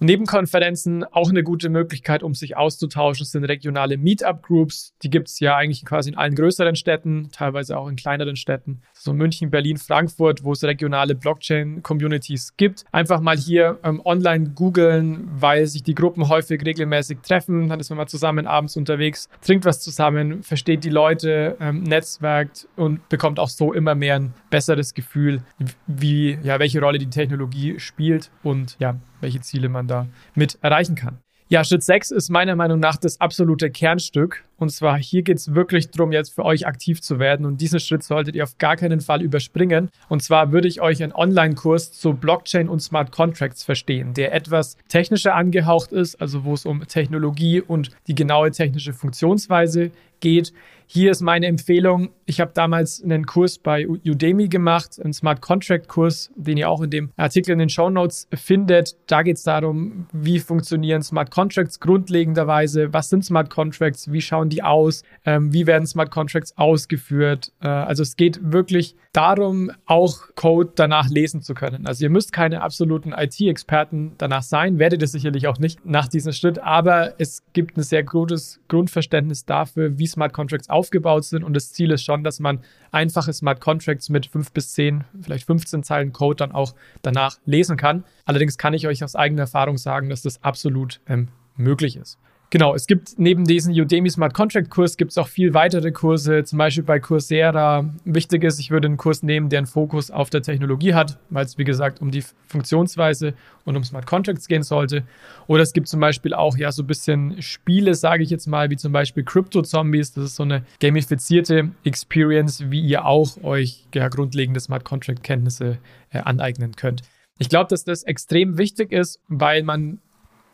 Und 0.00 0.08
neben 0.08 0.26
Konferenzen 0.26 1.04
auch 1.04 1.30
eine 1.30 1.42
gute 1.42 1.68
Möglichkeit, 1.68 2.22
um 2.22 2.34
sich 2.34 2.56
auszutauschen, 2.56 3.24
sind 3.24 3.44
regionale 3.44 3.96
Meetup-Groups. 3.96 4.94
Die 5.02 5.10
gibt 5.10 5.28
es 5.28 5.40
ja 5.40 5.56
eigentlich 5.56 5.84
quasi 5.84 6.10
in 6.10 6.18
allen 6.18 6.34
größeren 6.34 6.74
Städten, 6.74 7.30
teilweise 7.32 7.78
auch 7.78 7.88
in 7.88 7.96
kleineren 7.96 8.36
Städten. 8.36 8.82
So 9.04 9.12
München, 9.12 9.50
Berlin, 9.50 9.76
Frankfurt, 9.76 10.44
wo 10.44 10.52
es 10.52 10.64
regionale 10.64 11.14
Blockchain-Communities 11.14 12.56
gibt. 12.56 12.86
Einfach 12.90 13.20
mal 13.20 13.36
hier 13.36 13.78
ähm, 13.84 14.00
online 14.02 14.52
googeln, 14.54 15.28
weil 15.30 15.66
sich 15.66 15.82
die 15.82 15.94
Gruppen 15.94 16.30
häufig 16.30 16.64
regelmäßig 16.64 17.18
treffen. 17.20 17.68
Dann 17.68 17.80
ist 17.80 17.90
man 17.90 17.98
mal 17.98 18.06
zusammen 18.06 18.46
abends 18.46 18.78
unterwegs, 18.78 19.28
trinkt 19.42 19.66
was 19.66 19.82
zusammen, 19.82 20.42
versteht 20.42 20.84
die 20.84 20.88
Leute, 20.88 21.58
ähm, 21.60 21.82
netzwerkt 21.82 22.66
und 22.76 23.06
bekommt 23.10 23.38
auch 23.38 23.50
so 23.50 23.74
immer 23.74 23.94
mehr 23.94 24.14
ein 24.16 24.32
besseres 24.48 24.94
Gefühl, 24.94 25.42
wie, 25.86 26.38
ja, 26.42 26.58
welche 26.58 26.80
Rolle 26.80 26.96
die 26.96 27.10
Technologie 27.10 27.78
spielt 27.80 28.30
und 28.42 28.76
ja, 28.78 28.96
welche 29.20 29.42
Ziele 29.42 29.68
man 29.68 29.86
da 29.86 30.06
mit 30.34 30.56
erreichen 30.62 30.94
kann. 30.94 31.18
Ja, 31.48 31.62
Schritt 31.62 31.84
6 31.84 32.10
ist 32.10 32.30
meiner 32.30 32.56
Meinung 32.56 32.80
nach 32.80 32.96
das 32.96 33.20
absolute 33.20 33.70
Kernstück. 33.70 34.44
Und 34.56 34.70
zwar 34.70 34.98
hier 34.98 35.22
geht 35.22 35.38
es 35.38 35.54
wirklich 35.54 35.90
darum, 35.90 36.12
jetzt 36.12 36.34
für 36.34 36.44
euch 36.44 36.66
aktiv 36.66 37.02
zu 37.02 37.18
werden. 37.18 37.46
Und 37.46 37.60
diesen 37.60 37.80
Schritt 37.80 38.02
solltet 38.02 38.34
ihr 38.34 38.44
auf 38.44 38.58
gar 38.58 38.76
keinen 38.76 39.00
Fall 39.00 39.22
überspringen. 39.22 39.90
Und 40.08 40.22
zwar 40.22 40.52
würde 40.52 40.68
ich 40.68 40.80
euch 40.80 41.02
einen 41.02 41.12
Online-Kurs 41.12 41.92
zu 41.92 42.14
Blockchain 42.14 42.68
und 42.68 42.80
Smart 42.80 43.12
Contracts 43.12 43.64
verstehen, 43.64 44.14
der 44.14 44.32
etwas 44.32 44.76
technischer 44.88 45.34
angehaucht 45.34 45.92
ist, 45.92 46.20
also 46.20 46.44
wo 46.44 46.54
es 46.54 46.66
um 46.66 46.86
Technologie 46.86 47.60
und 47.60 47.90
die 48.06 48.14
genaue 48.14 48.50
technische 48.50 48.92
Funktionsweise 48.92 49.90
geht. 50.20 50.52
Hier 50.86 51.10
ist 51.10 51.22
meine 51.22 51.46
Empfehlung. 51.46 52.10
Ich 52.26 52.40
habe 52.40 52.52
damals 52.54 53.02
einen 53.02 53.26
Kurs 53.26 53.58
bei 53.58 53.86
Udemy 53.88 54.48
gemacht, 54.48 55.00
einen 55.02 55.12
Smart 55.12 55.40
Contract 55.40 55.88
Kurs, 55.88 56.30
den 56.36 56.56
ihr 56.56 56.68
auch 56.68 56.82
in 56.82 56.90
dem 56.90 57.10
Artikel 57.16 57.52
in 57.52 57.58
den 57.58 57.68
Show 57.68 57.88
Notes 57.88 58.28
findet. 58.34 58.96
Da 59.06 59.22
geht 59.22 59.38
es 59.38 59.42
darum, 59.44 60.06
wie 60.12 60.40
funktionieren 60.40 61.02
Smart 61.02 61.30
Contracts 61.30 61.80
grundlegenderweise, 61.80 62.92
was 62.92 63.08
sind 63.08 63.24
Smart 63.24 63.50
Contracts, 63.50 64.12
wie 64.12 64.20
schauen 64.20 64.43
die 64.48 64.62
aus, 64.62 65.02
ähm, 65.24 65.52
wie 65.52 65.66
werden 65.66 65.86
Smart 65.86 66.10
Contracts 66.10 66.56
ausgeführt. 66.56 67.52
Äh, 67.60 67.68
also 67.68 68.02
es 68.02 68.16
geht 68.16 68.40
wirklich 68.42 68.96
darum, 69.12 69.70
auch 69.86 70.34
Code 70.34 70.72
danach 70.74 71.08
lesen 71.08 71.40
zu 71.42 71.54
können. 71.54 71.86
Also 71.86 72.04
ihr 72.04 72.10
müsst 72.10 72.32
keine 72.32 72.62
absoluten 72.62 73.12
IT-Experten 73.12 74.12
danach 74.18 74.42
sein, 74.42 74.78
werdet 74.78 75.02
ihr 75.02 75.08
sicherlich 75.08 75.46
auch 75.46 75.58
nicht 75.58 75.84
nach 75.86 76.08
diesem 76.08 76.32
Schritt, 76.32 76.58
aber 76.58 77.14
es 77.18 77.42
gibt 77.52 77.76
ein 77.76 77.82
sehr 77.82 78.02
gutes 78.02 78.60
Grundverständnis 78.68 79.44
dafür, 79.44 79.98
wie 79.98 80.06
Smart 80.06 80.32
Contracts 80.32 80.68
aufgebaut 80.68 81.24
sind. 81.24 81.44
Und 81.44 81.54
das 81.54 81.72
Ziel 81.72 81.90
ist 81.92 82.04
schon, 82.04 82.24
dass 82.24 82.40
man 82.40 82.60
einfache 82.90 83.32
Smart 83.32 83.60
Contracts 83.60 84.08
mit 84.08 84.26
fünf 84.26 84.52
bis 84.52 84.72
zehn, 84.72 85.04
vielleicht 85.20 85.46
15 85.46 85.82
Zeilen 85.82 86.12
Code 86.12 86.36
dann 86.36 86.52
auch 86.52 86.74
danach 87.02 87.38
lesen 87.44 87.76
kann. 87.76 88.04
Allerdings 88.24 88.58
kann 88.58 88.74
ich 88.74 88.86
euch 88.86 89.04
aus 89.04 89.14
eigener 89.14 89.42
Erfahrung 89.42 89.78
sagen, 89.78 90.08
dass 90.08 90.22
das 90.22 90.42
absolut 90.42 91.00
ähm, 91.06 91.28
möglich 91.56 91.96
ist. 91.96 92.18
Genau, 92.50 92.74
es 92.74 92.86
gibt 92.86 93.18
neben 93.18 93.44
diesem 93.44 93.74
Udemy 93.74 94.08
Smart 94.10 94.32
Contract 94.32 94.70
Kurs 94.70 94.96
gibt 94.96 95.10
es 95.10 95.18
auch 95.18 95.26
viel 95.26 95.54
weitere 95.54 95.90
Kurse, 95.90 96.44
zum 96.44 96.58
Beispiel 96.58 96.84
bei 96.84 97.00
Coursera. 97.00 97.92
Wichtig 98.04 98.44
ist, 98.44 98.60
ich 98.60 98.70
würde 98.70 98.86
einen 98.86 98.96
Kurs 98.96 99.24
nehmen, 99.24 99.48
der 99.48 99.58
einen 99.58 99.66
Fokus 99.66 100.10
auf 100.10 100.30
der 100.30 100.42
Technologie 100.42 100.94
hat, 100.94 101.18
weil 101.30 101.44
es 101.44 101.58
wie 101.58 101.64
gesagt 101.64 102.00
um 102.00 102.12
die 102.12 102.22
Funktionsweise 102.46 103.34
und 103.64 103.76
um 103.76 103.82
Smart 103.82 104.06
Contracts 104.06 104.46
gehen 104.46 104.62
sollte. 104.62 105.02
Oder 105.48 105.62
es 105.62 105.72
gibt 105.72 105.88
zum 105.88 105.98
Beispiel 105.98 106.32
auch 106.32 106.56
ja 106.56 106.70
so 106.70 106.84
ein 106.84 106.86
bisschen 106.86 107.42
Spiele, 107.42 107.94
sage 107.94 108.22
ich 108.22 108.30
jetzt 108.30 108.46
mal, 108.46 108.70
wie 108.70 108.76
zum 108.76 108.92
Beispiel 108.92 109.24
Crypto 109.24 109.62
Zombies. 109.62 110.12
Das 110.12 110.24
ist 110.24 110.36
so 110.36 110.44
eine 110.44 110.64
gamifizierte 110.80 111.70
Experience, 111.82 112.70
wie 112.70 112.80
ihr 112.80 113.04
auch 113.04 113.42
euch 113.42 113.86
ja, 113.94 114.08
grundlegende 114.08 114.60
Smart 114.60 114.84
Contract 114.84 115.22
Kenntnisse 115.24 115.78
äh, 116.10 116.18
aneignen 116.18 116.76
könnt. 116.76 117.02
Ich 117.38 117.48
glaube, 117.48 117.68
dass 117.68 117.84
das 117.84 118.04
extrem 118.04 118.58
wichtig 118.58 118.92
ist, 118.92 119.18
weil 119.28 119.64
man 119.64 119.98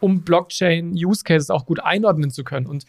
um 0.00 0.22
Blockchain-Use-Cases 0.22 1.50
auch 1.50 1.66
gut 1.66 1.80
einordnen 1.80 2.30
zu 2.30 2.44
können 2.44 2.66
und, 2.66 2.84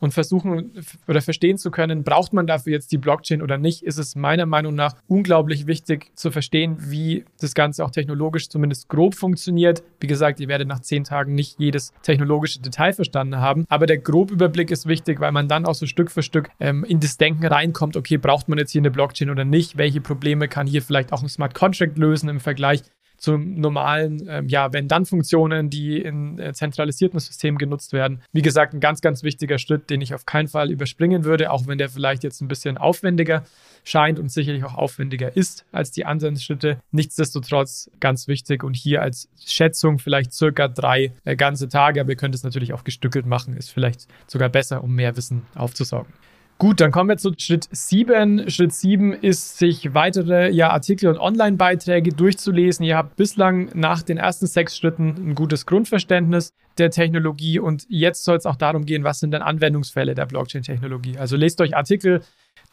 und 0.00 0.12
versuchen 0.12 0.72
oder 1.08 1.22
verstehen 1.22 1.58
zu 1.58 1.70
können, 1.70 2.04
braucht 2.04 2.32
man 2.32 2.46
dafür 2.46 2.72
jetzt 2.72 2.92
die 2.92 2.98
Blockchain 2.98 3.42
oder 3.42 3.58
nicht, 3.58 3.82
ist 3.82 3.98
es 3.98 4.14
meiner 4.14 4.46
Meinung 4.46 4.74
nach 4.74 4.94
unglaublich 5.06 5.66
wichtig 5.66 6.10
zu 6.14 6.30
verstehen, 6.30 6.76
wie 6.90 7.24
das 7.40 7.54
Ganze 7.54 7.84
auch 7.84 7.90
technologisch 7.90 8.48
zumindest 8.48 8.88
grob 8.88 9.14
funktioniert. 9.14 9.82
Wie 10.00 10.06
gesagt, 10.06 10.40
ihr 10.40 10.48
werdet 10.48 10.68
nach 10.68 10.80
zehn 10.80 11.04
Tagen 11.04 11.34
nicht 11.34 11.58
jedes 11.58 11.92
technologische 12.02 12.60
Detail 12.60 12.92
verstanden 12.92 13.36
haben, 13.36 13.64
aber 13.68 13.86
der 13.86 13.98
Grobüberblick 13.98 14.70
ist 14.70 14.86
wichtig, 14.86 15.20
weil 15.20 15.32
man 15.32 15.48
dann 15.48 15.66
auch 15.66 15.74
so 15.74 15.86
Stück 15.86 16.10
für 16.10 16.22
Stück 16.22 16.50
ähm, 16.60 16.84
in 16.84 17.00
das 17.00 17.16
Denken 17.16 17.46
reinkommt, 17.46 17.96
okay, 17.96 18.18
braucht 18.18 18.48
man 18.48 18.58
jetzt 18.58 18.72
hier 18.72 18.82
eine 18.82 18.90
Blockchain 18.90 19.30
oder 19.30 19.44
nicht? 19.44 19.78
Welche 19.78 20.00
Probleme 20.00 20.48
kann 20.48 20.66
hier 20.66 20.82
vielleicht 20.82 21.12
auch 21.12 21.22
ein 21.22 21.28
Smart 21.28 21.54
Contract 21.54 21.96
lösen 21.98 22.28
im 22.28 22.40
Vergleich 22.40 22.82
zum 23.16 23.54
normalen, 23.60 24.26
ähm, 24.28 24.48
ja, 24.48 24.72
wenn-dann-Funktionen, 24.72 25.70
die 25.70 26.00
in 26.00 26.38
äh, 26.38 26.52
zentralisierten 26.52 27.18
Systemen 27.18 27.58
genutzt 27.58 27.92
werden. 27.92 28.22
Wie 28.32 28.42
gesagt, 28.42 28.74
ein 28.74 28.80
ganz, 28.80 29.00
ganz 29.00 29.22
wichtiger 29.22 29.58
Schritt, 29.58 29.90
den 29.90 30.00
ich 30.00 30.14
auf 30.14 30.26
keinen 30.26 30.48
Fall 30.48 30.70
überspringen 30.70 31.24
würde, 31.24 31.50
auch 31.50 31.66
wenn 31.66 31.78
der 31.78 31.88
vielleicht 31.88 32.24
jetzt 32.24 32.40
ein 32.40 32.48
bisschen 32.48 32.78
aufwendiger 32.78 33.44
scheint 33.84 34.18
und 34.18 34.30
sicherlich 34.30 34.64
auch 34.64 34.74
aufwendiger 34.74 35.36
ist 35.36 35.64
als 35.72 35.90
die 35.92 36.04
anderen 36.04 36.36
Schritte. 36.36 36.78
Nichtsdestotrotz 36.90 37.90
ganz 38.00 38.28
wichtig 38.28 38.64
und 38.64 38.74
hier 38.74 39.02
als 39.02 39.28
Schätzung 39.44 39.98
vielleicht 39.98 40.32
circa 40.32 40.68
drei 40.68 41.12
äh, 41.24 41.36
ganze 41.36 41.68
Tage, 41.68 42.00
aber 42.00 42.10
ihr 42.10 42.16
könnt 42.16 42.34
es 42.34 42.42
natürlich 42.42 42.72
auch 42.72 42.84
gestückelt 42.84 43.26
machen, 43.26 43.56
ist 43.56 43.70
vielleicht 43.70 44.06
sogar 44.26 44.48
besser, 44.48 44.82
um 44.82 44.94
mehr 44.94 45.16
Wissen 45.16 45.42
aufzusaugen. 45.54 46.12
Gut, 46.58 46.80
dann 46.80 46.90
kommen 46.90 47.10
wir 47.10 47.18
zu 47.18 47.34
Schritt 47.36 47.68
7. 47.70 48.48
Schritt 48.48 48.72
7 48.72 49.12
ist, 49.12 49.58
sich 49.58 49.92
weitere 49.92 50.50
ja, 50.50 50.70
Artikel 50.70 51.10
und 51.10 51.18
Online-Beiträge 51.18 52.14
durchzulesen. 52.14 52.82
Ihr 52.82 52.96
habt 52.96 53.16
bislang 53.16 53.68
nach 53.74 54.02
den 54.02 54.16
ersten 54.16 54.46
sechs 54.46 54.74
Schritten 54.74 55.16
ein 55.18 55.34
gutes 55.34 55.66
Grundverständnis 55.66 56.54
der 56.78 56.90
Technologie 56.90 57.58
und 57.58 57.84
jetzt 57.90 58.24
soll 58.24 58.38
es 58.38 58.46
auch 58.46 58.56
darum 58.56 58.86
gehen, 58.86 59.04
was 59.04 59.20
sind 59.20 59.32
denn 59.32 59.42
Anwendungsfälle 59.42 60.14
der 60.14 60.24
Blockchain-Technologie. 60.24 61.18
Also 61.18 61.36
lest 61.36 61.60
euch 61.60 61.76
Artikel 61.76 62.22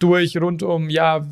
durch 0.03 0.35
rund 0.35 0.63
um, 0.63 0.89
ja, 0.89 1.25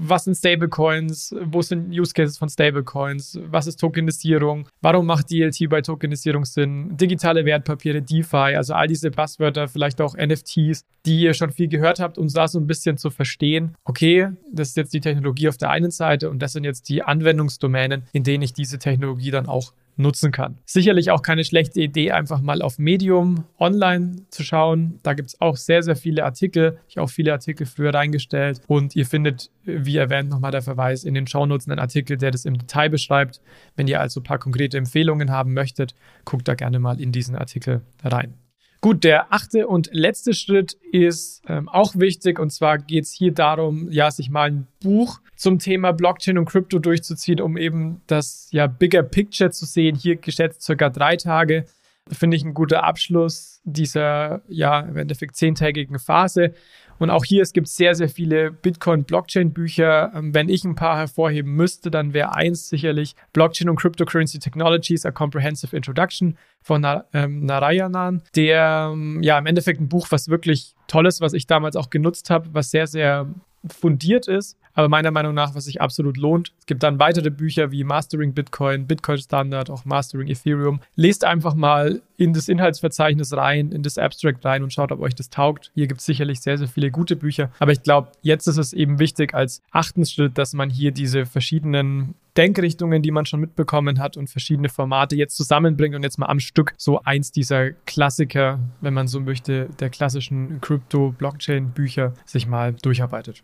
was 0.00 0.24
sind 0.24 0.36
Stablecoins, 0.36 1.34
wo 1.44 1.62
sind 1.62 1.90
Use 1.90 2.12
Cases 2.12 2.36
von 2.36 2.50
Stablecoins, 2.50 3.40
was 3.50 3.66
ist 3.66 3.80
Tokenisierung, 3.80 4.68
warum 4.82 5.06
macht 5.06 5.30
DLT 5.30 5.68
bei 5.70 5.80
Tokenisierung 5.80 6.44
Sinn, 6.44 6.94
digitale 6.98 7.46
Wertpapiere, 7.46 8.02
DeFi, 8.02 8.54
also 8.54 8.74
all 8.74 8.86
diese 8.86 9.10
Buzzwörter, 9.10 9.66
vielleicht 9.66 10.02
auch 10.02 10.14
NFTs, 10.14 10.84
die 11.06 11.22
ihr 11.22 11.32
schon 11.32 11.52
viel 11.52 11.68
gehört 11.68 12.00
habt, 12.00 12.18
um 12.18 12.28
da 12.28 12.46
so 12.46 12.60
ein 12.60 12.66
bisschen 12.66 12.98
zu 12.98 13.08
verstehen, 13.08 13.74
okay, 13.84 14.28
das 14.52 14.68
ist 14.68 14.76
jetzt 14.76 14.92
die 14.92 15.00
Technologie 15.00 15.48
auf 15.48 15.56
der 15.56 15.70
einen 15.70 15.90
Seite 15.90 16.28
und 16.28 16.40
das 16.40 16.52
sind 16.52 16.64
jetzt 16.64 16.90
die 16.90 17.02
Anwendungsdomänen, 17.02 18.02
in 18.12 18.24
denen 18.24 18.42
ich 18.42 18.52
diese 18.52 18.78
Technologie 18.78 19.30
dann 19.30 19.46
auch 19.46 19.72
nutzen 19.98 20.32
kann. 20.32 20.58
Sicherlich 20.64 21.10
auch 21.10 21.22
keine 21.22 21.44
schlechte 21.44 21.80
Idee, 21.80 22.12
einfach 22.12 22.40
mal 22.40 22.62
auf 22.62 22.78
Medium 22.78 23.44
online 23.58 24.16
zu 24.30 24.42
schauen. 24.42 25.00
Da 25.02 25.14
gibt 25.14 25.30
es 25.30 25.40
auch 25.40 25.56
sehr, 25.56 25.82
sehr 25.82 25.96
viele 25.96 26.24
Artikel. 26.24 26.78
Ich 26.88 26.96
habe 26.96 27.04
auch 27.04 27.10
viele 27.10 27.32
Artikel 27.32 27.66
früher 27.66 27.92
reingestellt 27.92 28.60
und 28.66 28.96
ihr 28.96 29.06
findet, 29.06 29.50
wie 29.64 29.96
erwähnt, 29.96 30.30
nochmal 30.30 30.52
der 30.52 30.62
Verweis 30.62 31.04
in 31.04 31.14
den 31.14 31.26
Shownotes 31.26 31.68
einen 31.68 31.78
Artikel, 31.78 32.16
der 32.16 32.30
das 32.30 32.44
im 32.44 32.56
Detail 32.56 32.88
beschreibt. 32.88 33.40
Wenn 33.76 33.88
ihr 33.88 34.00
also 34.00 34.20
ein 34.20 34.24
paar 34.24 34.38
konkrete 34.38 34.78
Empfehlungen 34.78 35.30
haben 35.30 35.52
möchtet, 35.52 35.94
guckt 36.24 36.48
da 36.48 36.54
gerne 36.54 36.78
mal 36.78 37.00
in 37.00 37.12
diesen 37.12 37.36
Artikel 37.36 37.82
rein. 38.02 38.34
Gut, 38.80 39.02
der 39.02 39.32
achte 39.32 39.66
und 39.66 39.88
letzte 39.92 40.34
Schritt 40.34 40.76
ist 40.92 41.42
ähm, 41.48 41.68
auch 41.68 41.96
wichtig 41.96 42.38
und 42.38 42.50
zwar 42.50 42.78
geht 42.78 43.04
es 43.04 43.12
hier 43.12 43.32
darum, 43.32 43.90
ja, 43.90 44.10
sich 44.10 44.30
mal 44.30 44.50
ein 44.50 44.68
Buch 44.80 45.20
zum 45.34 45.58
Thema 45.58 45.92
Blockchain 45.92 46.38
und 46.38 46.44
Krypto 46.44 46.78
durchzuziehen, 46.78 47.40
um 47.40 47.56
eben 47.56 48.02
das 48.06 48.48
ja 48.52 48.68
Bigger 48.68 49.02
Picture 49.02 49.50
zu 49.50 49.66
sehen. 49.66 49.96
Hier 49.96 50.16
geschätzt 50.16 50.62
circa 50.62 50.90
drei 50.90 51.16
Tage. 51.16 51.64
Finde 52.10 52.36
ich 52.36 52.44
ein 52.44 52.54
guter 52.54 52.84
Abschluss 52.84 53.60
dieser 53.64 54.42
ja 54.48 54.80
im 54.80 54.96
Endeffekt 54.96 55.36
zehntägigen 55.36 55.98
Phase. 55.98 56.54
Und 56.98 57.10
auch 57.10 57.24
hier, 57.24 57.42
es 57.42 57.52
gibt 57.52 57.68
sehr, 57.68 57.94
sehr 57.94 58.08
viele 58.08 58.50
Bitcoin-Blockchain-Bücher. 58.50 60.12
Ähm, 60.14 60.34
wenn 60.34 60.48
ich 60.48 60.64
ein 60.64 60.74
paar 60.74 60.98
hervorheben 60.98 61.52
müsste, 61.54 61.90
dann 61.90 62.12
wäre 62.12 62.34
eins 62.34 62.68
sicherlich 62.68 63.14
Blockchain 63.32 63.68
und 63.68 63.76
Cryptocurrency 63.76 64.40
Technologies, 64.40 65.06
A 65.06 65.12
Comprehensive 65.12 65.76
Introduction 65.76 66.36
von 66.60 66.84
ähm, 67.12 67.44
Narayanan, 67.44 68.22
der 68.34 68.90
ähm, 68.92 69.22
ja 69.22 69.38
im 69.38 69.46
Endeffekt 69.46 69.80
ein 69.80 69.88
Buch, 69.88 70.08
was 70.10 70.28
wirklich 70.28 70.74
toll 70.88 71.06
ist, 71.06 71.20
was 71.20 71.34
ich 71.34 71.46
damals 71.46 71.76
auch 71.76 71.90
genutzt 71.90 72.30
habe, 72.30 72.48
was 72.52 72.70
sehr, 72.70 72.86
sehr 72.86 73.28
fundiert 73.72 74.28
ist, 74.28 74.58
aber 74.78 74.88
meiner 74.88 75.10
Meinung 75.10 75.34
nach, 75.34 75.56
was 75.56 75.64
sich 75.64 75.80
absolut 75.80 76.16
lohnt. 76.16 76.52
Es 76.60 76.66
gibt 76.66 76.84
dann 76.84 77.00
weitere 77.00 77.30
Bücher 77.30 77.72
wie 77.72 77.82
Mastering 77.82 78.32
Bitcoin, 78.32 78.86
Bitcoin 78.86 79.18
Standard, 79.18 79.70
auch 79.70 79.84
Mastering 79.84 80.28
Ethereum. 80.28 80.80
Lest 80.94 81.24
einfach 81.24 81.56
mal 81.56 82.00
in 82.16 82.32
das 82.32 82.48
Inhaltsverzeichnis 82.48 83.36
rein, 83.36 83.72
in 83.72 83.82
das 83.82 83.98
Abstract 83.98 84.44
rein 84.44 84.62
und 84.62 84.72
schaut, 84.72 84.92
ob 84.92 85.00
euch 85.00 85.16
das 85.16 85.30
taugt. 85.30 85.72
Hier 85.74 85.88
gibt 85.88 85.98
es 85.98 86.06
sicherlich 86.06 86.40
sehr, 86.40 86.58
sehr 86.58 86.68
viele 86.68 86.92
gute 86.92 87.16
Bücher, 87.16 87.50
aber 87.58 87.72
ich 87.72 87.82
glaube, 87.82 88.12
jetzt 88.22 88.46
ist 88.46 88.56
es 88.56 88.72
eben 88.72 89.00
wichtig 89.00 89.34
als 89.34 89.62
achten 89.72 90.06
Schritt, 90.06 90.38
dass 90.38 90.52
man 90.52 90.70
hier 90.70 90.92
diese 90.92 91.26
verschiedenen 91.26 92.14
Denkrichtungen, 92.36 93.02
die 93.02 93.10
man 93.10 93.26
schon 93.26 93.40
mitbekommen 93.40 93.98
hat 93.98 94.16
und 94.16 94.30
verschiedene 94.30 94.68
Formate 94.68 95.16
jetzt 95.16 95.36
zusammenbringt 95.36 95.96
und 95.96 96.04
jetzt 96.04 96.18
mal 96.18 96.26
am 96.26 96.38
Stück 96.38 96.72
so 96.76 97.02
eins 97.02 97.32
dieser 97.32 97.72
Klassiker, 97.72 98.60
wenn 98.80 98.94
man 98.94 99.08
so 99.08 99.18
möchte, 99.18 99.68
der 99.80 99.90
klassischen 99.90 100.60
Crypto-Blockchain-Bücher 100.60 102.14
sich 102.24 102.46
mal 102.46 102.74
durcharbeitet. 102.74 103.42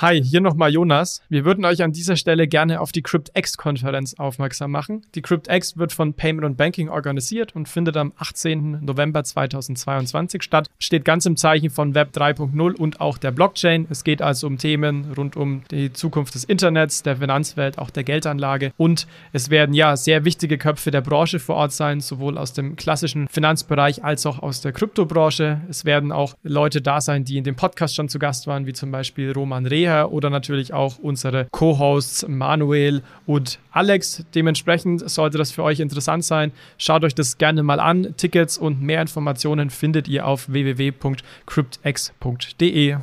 Hi, 0.00 0.22
hier 0.22 0.40
nochmal 0.40 0.72
Jonas. 0.72 1.22
Wir 1.28 1.44
würden 1.44 1.64
euch 1.64 1.82
an 1.82 1.90
dieser 1.90 2.14
Stelle 2.14 2.46
gerne 2.46 2.80
auf 2.80 2.92
die 2.92 3.02
CryptX-Konferenz 3.02 4.14
aufmerksam 4.14 4.70
machen. 4.70 5.04
Die 5.16 5.22
CryptX 5.22 5.76
wird 5.76 5.92
von 5.92 6.14
Payment 6.14 6.44
und 6.44 6.56
Banking 6.56 6.88
organisiert 6.88 7.56
und 7.56 7.68
findet 7.68 7.96
am 7.96 8.12
18. 8.16 8.84
November 8.84 9.24
2022 9.24 10.44
statt. 10.44 10.70
Steht 10.78 11.04
ganz 11.04 11.26
im 11.26 11.36
Zeichen 11.36 11.70
von 11.70 11.96
Web 11.96 12.10
3.0 12.14 12.76
und 12.76 13.00
auch 13.00 13.18
der 13.18 13.32
Blockchain. 13.32 13.88
Es 13.90 14.04
geht 14.04 14.22
also 14.22 14.46
um 14.46 14.56
Themen 14.56 15.14
rund 15.16 15.34
um 15.34 15.62
die 15.72 15.92
Zukunft 15.92 16.36
des 16.36 16.44
Internets, 16.44 17.02
der 17.02 17.16
Finanzwelt, 17.16 17.78
auch 17.78 17.90
der 17.90 18.04
Geldanlage. 18.04 18.72
Und 18.76 19.08
es 19.32 19.50
werden 19.50 19.74
ja 19.74 19.96
sehr 19.96 20.24
wichtige 20.24 20.58
Köpfe 20.58 20.92
der 20.92 21.00
Branche 21.00 21.40
vor 21.40 21.56
Ort 21.56 21.72
sein, 21.72 22.00
sowohl 22.00 22.38
aus 22.38 22.52
dem 22.52 22.76
klassischen 22.76 23.26
Finanzbereich 23.26 24.04
als 24.04 24.26
auch 24.26 24.38
aus 24.38 24.60
der 24.60 24.70
Kryptobranche. 24.70 25.62
Es 25.68 25.84
werden 25.84 26.12
auch 26.12 26.36
Leute 26.44 26.82
da 26.82 27.00
sein, 27.00 27.24
die 27.24 27.36
in 27.36 27.42
dem 27.42 27.56
Podcast 27.56 27.96
schon 27.96 28.08
zu 28.08 28.20
Gast 28.20 28.46
waren, 28.46 28.64
wie 28.64 28.72
zum 28.72 28.92
Beispiel 28.92 29.32
Roman 29.32 29.66
Reh 29.66 29.87
Seher 29.88 30.12
oder 30.12 30.28
natürlich 30.28 30.74
auch 30.74 30.98
unsere 30.98 31.46
Co-Hosts 31.50 32.28
Manuel 32.28 33.00
und 33.26 33.58
Alex. 33.70 34.22
Dementsprechend 34.34 35.08
sollte 35.08 35.38
das 35.38 35.50
für 35.50 35.62
euch 35.62 35.80
interessant 35.80 36.24
sein. 36.24 36.52
Schaut 36.76 37.04
euch 37.04 37.14
das 37.14 37.38
gerne 37.38 37.62
mal 37.62 37.80
an. 37.80 38.14
Tickets 38.18 38.58
und 38.58 38.82
mehr 38.82 39.00
Informationen 39.00 39.70
findet 39.70 40.08
ihr 40.08 40.26
auf 40.26 40.52
www.cryptx.de. 40.52 42.96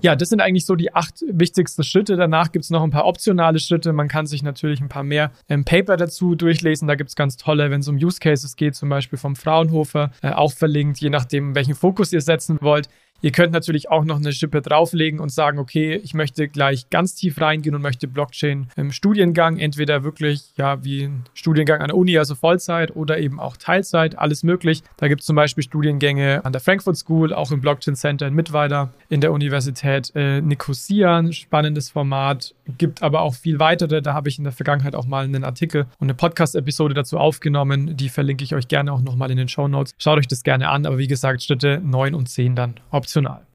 Ja, 0.00 0.16
das 0.16 0.30
sind 0.30 0.40
eigentlich 0.40 0.66
so 0.66 0.74
die 0.74 0.92
acht 0.92 1.22
wichtigsten 1.28 1.84
Schritte. 1.84 2.16
Danach 2.16 2.50
gibt 2.50 2.64
es 2.64 2.70
noch 2.70 2.82
ein 2.82 2.90
paar 2.90 3.06
optionale 3.06 3.60
Schritte. 3.60 3.92
Man 3.92 4.08
kann 4.08 4.26
sich 4.26 4.42
natürlich 4.42 4.80
ein 4.80 4.88
paar 4.88 5.04
mehr 5.04 5.30
im 5.46 5.64
Paper 5.64 5.96
dazu 5.96 6.34
durchlesen. 6.34 6.88
Da 6.88 6.96
gibt 6.96 7.10
es 7.10 7.14
ganz 7.14 7.36
tolle, 7.36 7.70
wenn 7.70 7.82
es 7.82 7.88
um 7.88 7.94
Use 7.94 8.18
Cases 8.18 8.56
geht, 8.56 8.74
zum 8.74 8.88
Beispiel 8.88 9.16
vom 9.16 9.36
Fraunhofer, 9.36 10.10
äh, 10.22 10.30
auch 10.30 10.52
verlinkt, 10.52 10.98
je 10.98 11.10
nachdem, 11.10 11.54
welchen 11.54 11.76
Fokus 11.76 12.12
ihr 12.12 12.20
setzen 12.20 12.58
wollt. 12.60 12.88
Ihr 13.22 13.30
könnt 13.30 13.52
natürlich 13.52 13.88
auch 13.88 14.04
noch 14.04 14.16
eine 14.16 14.32
Schippe 14.32 14.60
drauflegen 14.60 15.20
und 15.20 15.30
sagen, 15.30 15.60
okay, 15.60 15.94
ich 15.94 16.12
möchte 16.12 16.48
gleich 16.48 16.90
ganz 16.90 17.14
tief 17.14 17.40
reingehen 17.40 17.72
und 17.76 17.80
möchte 17.80 18.08
Blockchain 18.08 18.66
im 18.74 18.90
Studiengang, 18.90 19.58
entweder 19.58 20.02
wirklich 20.02 20.52
ja 20.56 20.82
wie 20.82 21.04
ein 21.04 21.24
Studiengang 21.32 21.80
an 21.80 21.88
der 21.88 21.96
Uni, 21.96 22.18
also 22.18 22.34
Vollzeit 22.34 22.96
oder 22.96 23.18
eben 23.18 23.38
auch 23.38 23.56
Teilzeit, 23.56 24.18
alles 24.18 24.42
möglich. 24.42 24.82
Da 24.96 25.06
gibt 25.06 25.20
es 25.20 25.26
zum 25.26 25.36
Beispiel 25.36 25.62
Studiengänge 25.62 26.44
an 26.44 26.52
der 26.52 26.60
Frankfurt 26.60 26.96
School, 26.96 27.32
auch 27.32 27.52
im 27.52 27.60
Blockchain 27.60 27.94
Center 27.94 28.26
in 28.26 28.34
Mittweida, 28.34 28.92
in 29.08 29.20
der 29.20 29.30
Universität 29.30 30.10
äh, 30.16 30.40
Nicosia, 30.40 31.18
ein 31.18 31.32
spannendes 31.32 31.90
Format, 31.90 32.56
gibt 32.76 33.04
aber 33.04 33.20
auch 33.20 33.36
viel 33.36 33.60
weitere. 33.60 34.02
Da 34.02 34.14
habe 34.14 34.30
ich 34.30 34.38
in 34.38 34.44
der 34.44 34.52
Vergangenheit 34.52 34.96
auch 34.96 35.06
mal 35.06 35.24
einen 35.24 35.44
Artikel 35.44 35.86
und 36.00 36.06
eine 36.06 36.14
Podcast-Episode 36.14 36.94
dazu 36.94 37.18
aufgenommen. 37.18 37.96
Die 37.96 38.08
verlinke 38.08 38.42
ich 38.42 38.56
euch 38.56 38.66
gerne 38.66 38.92
auch 38.92 39.00
nochmal 39.00 39.30
in 39.30 39.36
den 39.36 39.48
Show 39.48 39.68
Notes. 39.68 39.94
Schaut 39.98 40.18
euch 40.18 40.26
das 40.26 40.42
gerne 40.42 40.68
an, 40.70 40.86
aber 40.86 40.98
wie 40.98 41.06
gesagt, 41.06 41.44
Schritte 41.44 41.80
9 41.84 42.16
und 42.16 42.28
10 42.28 42.56
dann 42.56 42.74
optional 42.90 43.11
optional. 43.12 43.46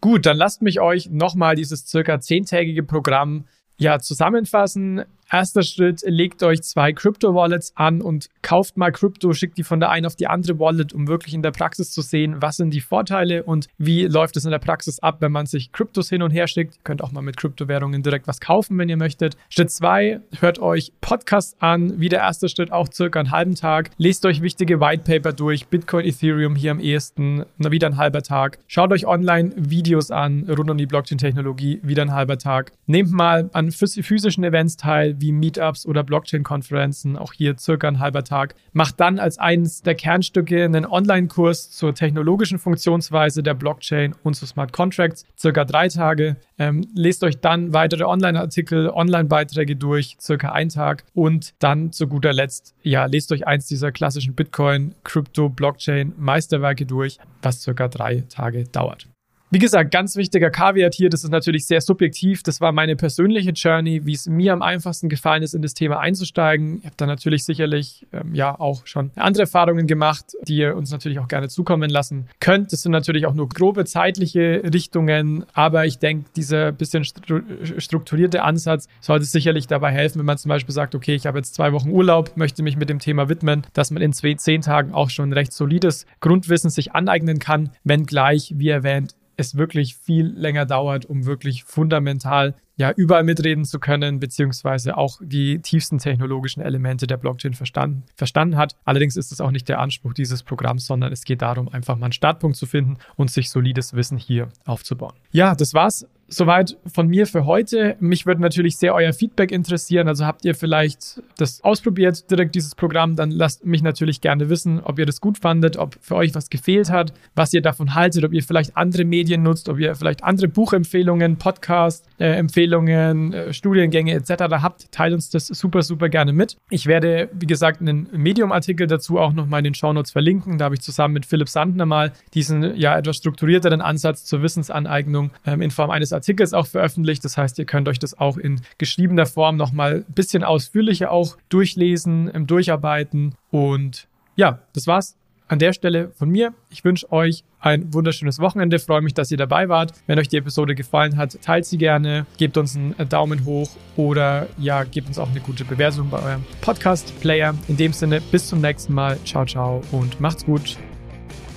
Gut, 0.00 0.26
dann 0.26 0.36
lasst 0.36 0.62
mich 0.62 0.80
euch 0.80 1.10
nochmal 1.10 1.56
dieses 1.56 1.86
circa 1.86 2.20
zehntägige 2.20 2.82
Programm 2.82 3.46
ja 3.78 3.98
zusammenfassen. 3.98 5.04
Erster 5.32 5.62
Schritt, 5.62 6.02
legt 6.04 6.42
euch 6.42 6.60
zwei 6.62 6.92
Crypto-Wallets 6.92 7.72
an 7.74 8.02
und 8.02 8.28
kauft 8.42 8.76
mal 8.76 8.92
Krypto, 8.92 9.32
schickt 9.32 9.56
die 9.56 9.62
von 9.62 9.80
der 9.80 9.88
einen 9.88 10.04
auf 10.04 10.14
die 10.14 10.26
andere 10.26 10.58
Wallet, 10.58 10.92
um 10.92 11.08
wirklich 11.08 11.32
in 11.32 11.40
der 11.40 11.52
Praxis 11.52 11.90
zu 11.90 12.02
sehen, 12.02 12.42
was 12.42 12.58
sind 12.58 12.68
die 12.68 12.82
Vorteile 12.82 13.42
und 13.42 13.68
wie 13.78 14.04
läuft 14.04 14.36
es 14.36 14.44
in 14.44 14.50
der 14.50 14.58
Praxis 14.58 14.98
ab, 14.98 15.16
wenn 15.20 15.32
man 15.32 15.46
sich 15.46 15.72
Kryptos 15.72 16.10
hin 16.10 16.20
und 16.20 16.32
her 16.32 16.46
schickt. 16.48 16.74
Ihr 16.74 16.80
könnt 16.84 17.02
auch 17.02 17.12
mal 17.12 17.22
mit 17.22 17.38
Kryptowährungen 17.38 18.02
direkt 18.02 18.28
was 18.28 18.40
kaufen, 18.40 18.76
wenn 18.76 18.90
ihr 18.90 18.98
möchtet. 18.98 19.38
Schritt 19.48 19.70
zwei, 19.70 20.20
hört 20.38 20.58
euch 20.58 20.92
Podcasts 21.00 21.56
an, 21.60 21.98
wie 21.98 22.10
der 22.10 22.18
erste 22.18 22.50
Schritt, 22.50 22.70
auch 22.70 22.92
circa 22.92 23.20
einen 23.20 23.30
halben 23.30 23.54
Tag. 23.54 23.88
Lest 23.96 24.26
euch 24.26 24.42
wichtige 24.42 24.80
Whitepaper 24.80 25.32
durch, 25.32 25.66
Bitcoin, 25.68 26.04
Ethereum 26.04 26.56
hier 26.56 26.72
am 26.72 26.78
ehesten, 26.78 27.46
wieder 27.56 27.86
ein 27.86 27.96
halber 27.96 28.20
Tag. 28.20 28.58
Schaut 28.66 28.92
euch 28.92 29.06
online 29.06 29.52
Videos 29.56 30.10
an, 30.10 30.44
rund 30.50 30.68
um 30.68 30.76
die 30.76 30.84
Blockchain-Technologie, 30.84 31.80
wieder 31.82 32.02
ein 32.02 32.12
halber 32.12 32.36
Tag. 32.36 32.72
Nehmt 32.86 33.12
mal 33.12 33.48
an 33.54 33.72
physischen 33.72 34.44
Events 34.44 34.76
teil, 34.76 35.21
wie 35.22 35.32
Meetups 35.32 35.86
oder 35.86 36.02
Blockchain-Konferenzen, 36.02 37.16
auch 37.16 37.32
hier 37.32 37.56
circa 37.56 37.88
ein 37.88 37.98
halber 37.98 38.24
Tag. 38.24 38.54
Macht 38.74 39.00
dann 39.00 39.18
als 39.18 39.38
eines 39.38 39.80
der 39.80 39.94
Kernstücke 39.94 40.64
einen 40.64 40.84
Online-Kurs 40.84 41.70
zur 41.70 41.94
technologischen 41.94 42.58
Funktionsweise 42.58 43.42
der 43.42 43.54
Blockchain 43.54 44.14
und 44.22 44.34
zu 44.34 44.44
Smart 44.44 44.74
Contracts, 44.74 45.24
circa 45.38 45.64
drei 45.64 45.88
Tage. 45.88 46.36
Ähm, 46.58 46.86
lest 46.94 47.24
euch 47.24 47.40
dann 47.40 47.72
weitere 47.72 48.04
Online-Artikel, 48.04 48.90
Online-Beiträge 48.90 49.76
durch, 49.76 50.16
circa 50.20 50.52
ein 50.52 50.68
Tag. 50.68 51.04
Und 51.14 51.54
dann 51.60 51.92
zu 51.92 52.06
guter 52.06 52.34
Letzt, 52.34 52.74
ja, 52.82 53.06
lest 53.06 53.32
euch 53.32 53.46
eins 53.46 53.66
dieser 53.66 53.92
klassischen 53.92 54.34
Bitcoin, 54.34 54.94
Krypto, 55.04 55.48
Blockchain, 55.48 56.12
Meisterwerke 56.18 56.84
durch, 56.84 57.18
was 57.40 57.62
circa 57.62 57.88
drei 57.88 58.24
Tage 58.28 58.64
dauert. 58.64 59.06
Wie 59.54 59.58
gesagt, 59.58 59.90
ganz 59.90 60.16
wichtiger 60.16 60.48
Kaviar 60.48 60.88
hier, 60.94 61.10
das 61.10 61.24
ist 61.24 61.30
natürlich 61.30 61.66
sehr 61.66 61.82
subjektiv. 61.82 62.42
Das 62.42 62.62
war 62.62 62.72
meine 62.72 62.96
persönliche 62.96 63.50
Journey, 63.50 64.06
wie 64.06 64.14
es 64.14 64.26
mir 64.26 64.54
am 64.54 64.62
einfachsten 64.62 65.10
gefallen 65.10 65.42
ist, 65.42 65.52
in 65.52 65.60
das 65.60 65.74
Thema 65.74 66.00
einzusteigen. 66.00 66.78
Ich 66.78 66.86
habe 66.86 66.94
da 66.96 67.04
natürlich 67.04 67.44
sicherlich 67.44 68.06
ähm, 68.14 68.34
ja 68.34 68.58
auch 68.58 68.86
schon 68.86 69.10
andere 69.14 69.42
Erfahrungen 69.42 69.86
gemacht, 69.86 70.24
die 70.48 70.56
ihr 70.56 70.74
uns 70.74 70.90
natürlich 70.90 71.18
auch 71.18 71.28
gerne 71.28 71.50
zukommen 71.50 71.90
lassen 71.90 72.28
könnt. 72.40 72.72
Das 72.72 72.80
sind 72.80 72.92
natürlich 72.92 73.26
auch 73.26 73.34
nur 73.34 73.46
grobe 73.46 73.84
zeitliche 73.84 74.62
Richtungen, 74.72 75.44
aber 75.52 75.84
ich 75.84 75.98
denke, 75.98 76.30
dieser 76.34 76.72
bisschen 76.72 77.04
strukturierte 77.04 78.44
Ansatz 78.44 78.88
sollte 79.02 79.26
sicherlich 79.26 79.66
dabei 79.66 79.90
helfen, 79.90 80.20
wenn 80.20 80.24
man 80.24 80.38
zum 80.38 80.48
Beispiel 80.48 80.72
sagt, 80.74 80.94
okay, 80.94 81.14
ich 81.14 81.26
habe 81.26 81.36
jetzt 81.36 81.54
zwei 81.54 81.74
Wochen 81.74 81.90
Urlaub, 81.90 82.38
möchte 82.38 82.62
mich 82.62 82.78
mit 82.78 82.88
dem 82.88 83.00
Thema 83.00 83.28
widmen, 83.28 83.66
dass 83.74 83.90
man 83.90 84.02
in 84.02 84.14
zwei, 84.14 84.32
zehn 84.32 84.62
Tagen 84.62 84.94
auch 84.94 85.10
schon 85.10 85.30
recht 85.34 85.52
solides 85.52 86.06
Grundwissen 86.20 86.70
sich 86.70 86.94
aneignen 86.94 87.38
kann, 87.38 87.72
wenngleich, 87.84 88.54
wie 88.56 88.70
erwähnt, 88.70 89.14
es 89.36 89.56
wirklich 89.56 89.96
viel 89.96 90.26
länger 90.26 90.66
dauert, 90.66 91.06
um 91.06 91.26
wirklich 91.26 91.64
fundamental 91.64 92.54
ja 92.76 92.90
überall 92.90 93.22
mitreden 93.22 93.64
zu 93.64 93.78
können, 93.78 94.18
beziehungsweise 94.18 94.96
auch 94.96 95.20
die 95.22 95.60
tiefsten 95.60 95.98
technologischen 95.98 96.62
Elemente 96.62 97.06
der 97.06 97.16
Blockchain 97.16 97.54
verstanden, 97.54 98.04
verstanden 98.16 98.56
hat. 98.56 98.76
Allerdings 98.84 99.16
ist 99.16 99.30
es 99.32 99.40
auch 99.40 99.50
nicht 99.50 99.68
der 99.68 99.78
Anspruch 99.78 100.14
dieses 100.14 100.42
Programms, 100.42 100.86
sondern 100.86 101.12
es 101.12 101.24
geht 101.24 101.42
darum, 101.42 101.68
einfach 101.68 101.96
mal 101.96 102.06
einen 102.06 102.12
Startpunkt 102.12 102.56
zu 102.56 102.66
finden 102.66 102.96
und 103.16 103.30
sich 103.30 103.50
solides 103.50 103.94
Wissen 103.94 104.18
hier 104.18 104.48
aufzubauen. 104.64 105.14
Ja, 105.30 105.54
das 105.54 105.74
war's 105.74 106.06
Soweit 106.32 106.78
von 106.86 107.08
mir 107.08 107.26
für 107.26 107.44
heute. 107.44 107.96
Mich 108.00 108.24
würde 108.24 108.40
natürlich 108.40 108.78
sehr 108.78 108.94
euer 108.94 109.12
Feedback 109.12 109.52
interessieren. 109.52 110.08
Also 110.08 110.24
habt 110.24 110.46
ihr 110.46 110.54
vielleicht 110.54 111.22
das 111.36 111.62
ausprobiert, 111.62 112.30
direkt 112.30 112.54
dieses 112.54 112.74
Programm, 112.74 113.16
dann 113.16 113.30
lasst 113.30 113.66
mich 113.66 113.82
natürlich 113.82 114.22
gerne 114.22 114.48
wissen, 114.48 114.80
ob 114.80 114.98
ihr 114.98 115.04
das 115.04 115.20
gut 115.20 115.36
fandet, 115.36 115.76
ob 115.76 115.98
für 116.00 116.16
euch 116.16 116.34
was 116.34 116.48
gefehlt 116.48 116.88
hat, 116.90 117.12
was 117.34 117.52
ihr 117.52 117.60
davon 117.60 117.94
haltet, 117.94 118.24
ob 118.24 118.32
ihr 118.32 118.42
vielleicht 118.42 118.78
andere 118.78 119.04
Medien 119.04 119.42
nutzt, 119.42 119.68
ob 119.68 119.78
ihr 119.78 119.94
vielleicht 119.94 120.24
andere 120.24 120.48
Buchempfehlungen, 120.48 121.36
Podcast-Empfehlungen, 121.36 123.34
äh, 123.34 123.48
äh, 123.48 123.52
Studiengänge 123.52 124.14
etc. 124.14 124.32
habt. 124.62 124.90
Teilt 124.90 125.12
uns 125.12 125.28
das 125.28 125.48
super, 125.48 125.82
super 125.82 126.08
gerne 126.08 126.32
mit. 126.32 126.56
Ich 126.70 126.86
werde, 126.86 127.28
wie 127.34 127.46
gesagt, 127.46 127.82
einen 127.82 128.08
Medium-Artikel 128.10 128.86
dazu 128.86 129.18
auch 129.18 129.34
nochmal 129.34 129.60
in 129.60 129.64
den 129.64 129.74
Shownotes 129.74 130.12
verlinken. 130.12 130.56
Da 130.56 130.64
habe 130.64 130.76
ich 130.76 130.80
zusammen 130.80 131.12
mit 131.12 131.26
Philipp 131.26 131.50
Sandner 131.50 131.84
mal 131.84 132.12
diesen 132.32 132.74
ja 132.76 132.96
etwas 132.96 133.16
strukturierteren 133.18 133.82
Ansatz 133.82 134.24
zur 134.24 134.42
Wissensaneignung 134.42 135.30
ähm, 135.44 135.60
in 135.60 135.70
Form 135.70 135.90
eines 135.90 136.10
Artikels 136.10 136.21
auch 136.54 136.66
veröffentlicht. 136.66 137.24
Das 137.24 137.36
heißt, 137.36 137.58
ihr 137.58 137.64
könnt 137.64 137.88
euch 137.88 137.98
das 137.98 138.18
auch 138.18 138.36
in 138.36 138.60
geschriebener 138.78 139.26
Form 139.26 139.56
nochmal 139.56 140.04
ein 140.08 140.14
bisschen 140.14 140.44
ausführlicher 140.44 141.10
auch 141.10 141.36
durchlesen, 141.48 142.46
Durcharbeiten. 142.46 143.34
Und 143.50 144.08
ja, 144.36 144.60
das 144.72 144.86
war's 144.86 145.16
an 145.48 145.58
der 145.58 145.74
Stelle 145.74 146.10
von 146.14 146.30
mir. 146.30 146.54
Ich 146.70 146.82
wünsche 146.82 147.12
euch 147.12 147.44
ein 147.60 147.92
wunderschönes 147.92 148.38
Wochenende. 148.38 148.78
Freue 148.78 149.02
mich, 149.02 149.12
dass 149.12 149.30
ihr 149.30 149.36
dabei 149.36 149.68
wart. 149.68 149.92
Wenn 150.06 150.18
euch 150.18 150.28
die 150.28 150.38
Episode 150.38 150.74
gefallen 150.74 151.18
hat, 151.18 151.40
teilt 151.42 151.66
sie 151.66 151.76
gerne, 151.76 152.24
gebt 152.38 152.56
uns 152.56 152.74
einen 152.74 152.94
Daumen 153.08 153.44
hoch 153.44 153.70
oder 153.96 154.48
ja, 154.58 154.84
gebt 154.84 155.08
uns 155.08 155.18
auch 155.18 155.30
eine 155.30 155.40
gute 155.40 155.66
Bewertung 155.66 156.08
bei 156.08 156.22
eurem 156.22 156.44
Podcast-Player. 156.62 157.54
In 157.68 157.76
dem 157.76 157.92
Sinne, 157.92 158.20
bis 158.20 158.48
zum 158.48 158.62
nächsten 158.62 158.94
Mal. 158.94 159.18
Ciao, 159.24 159.44
ciao 159.44 159.82
und 159.92 160.20
macht's 160.20 160.46
gut. 160.46 160.78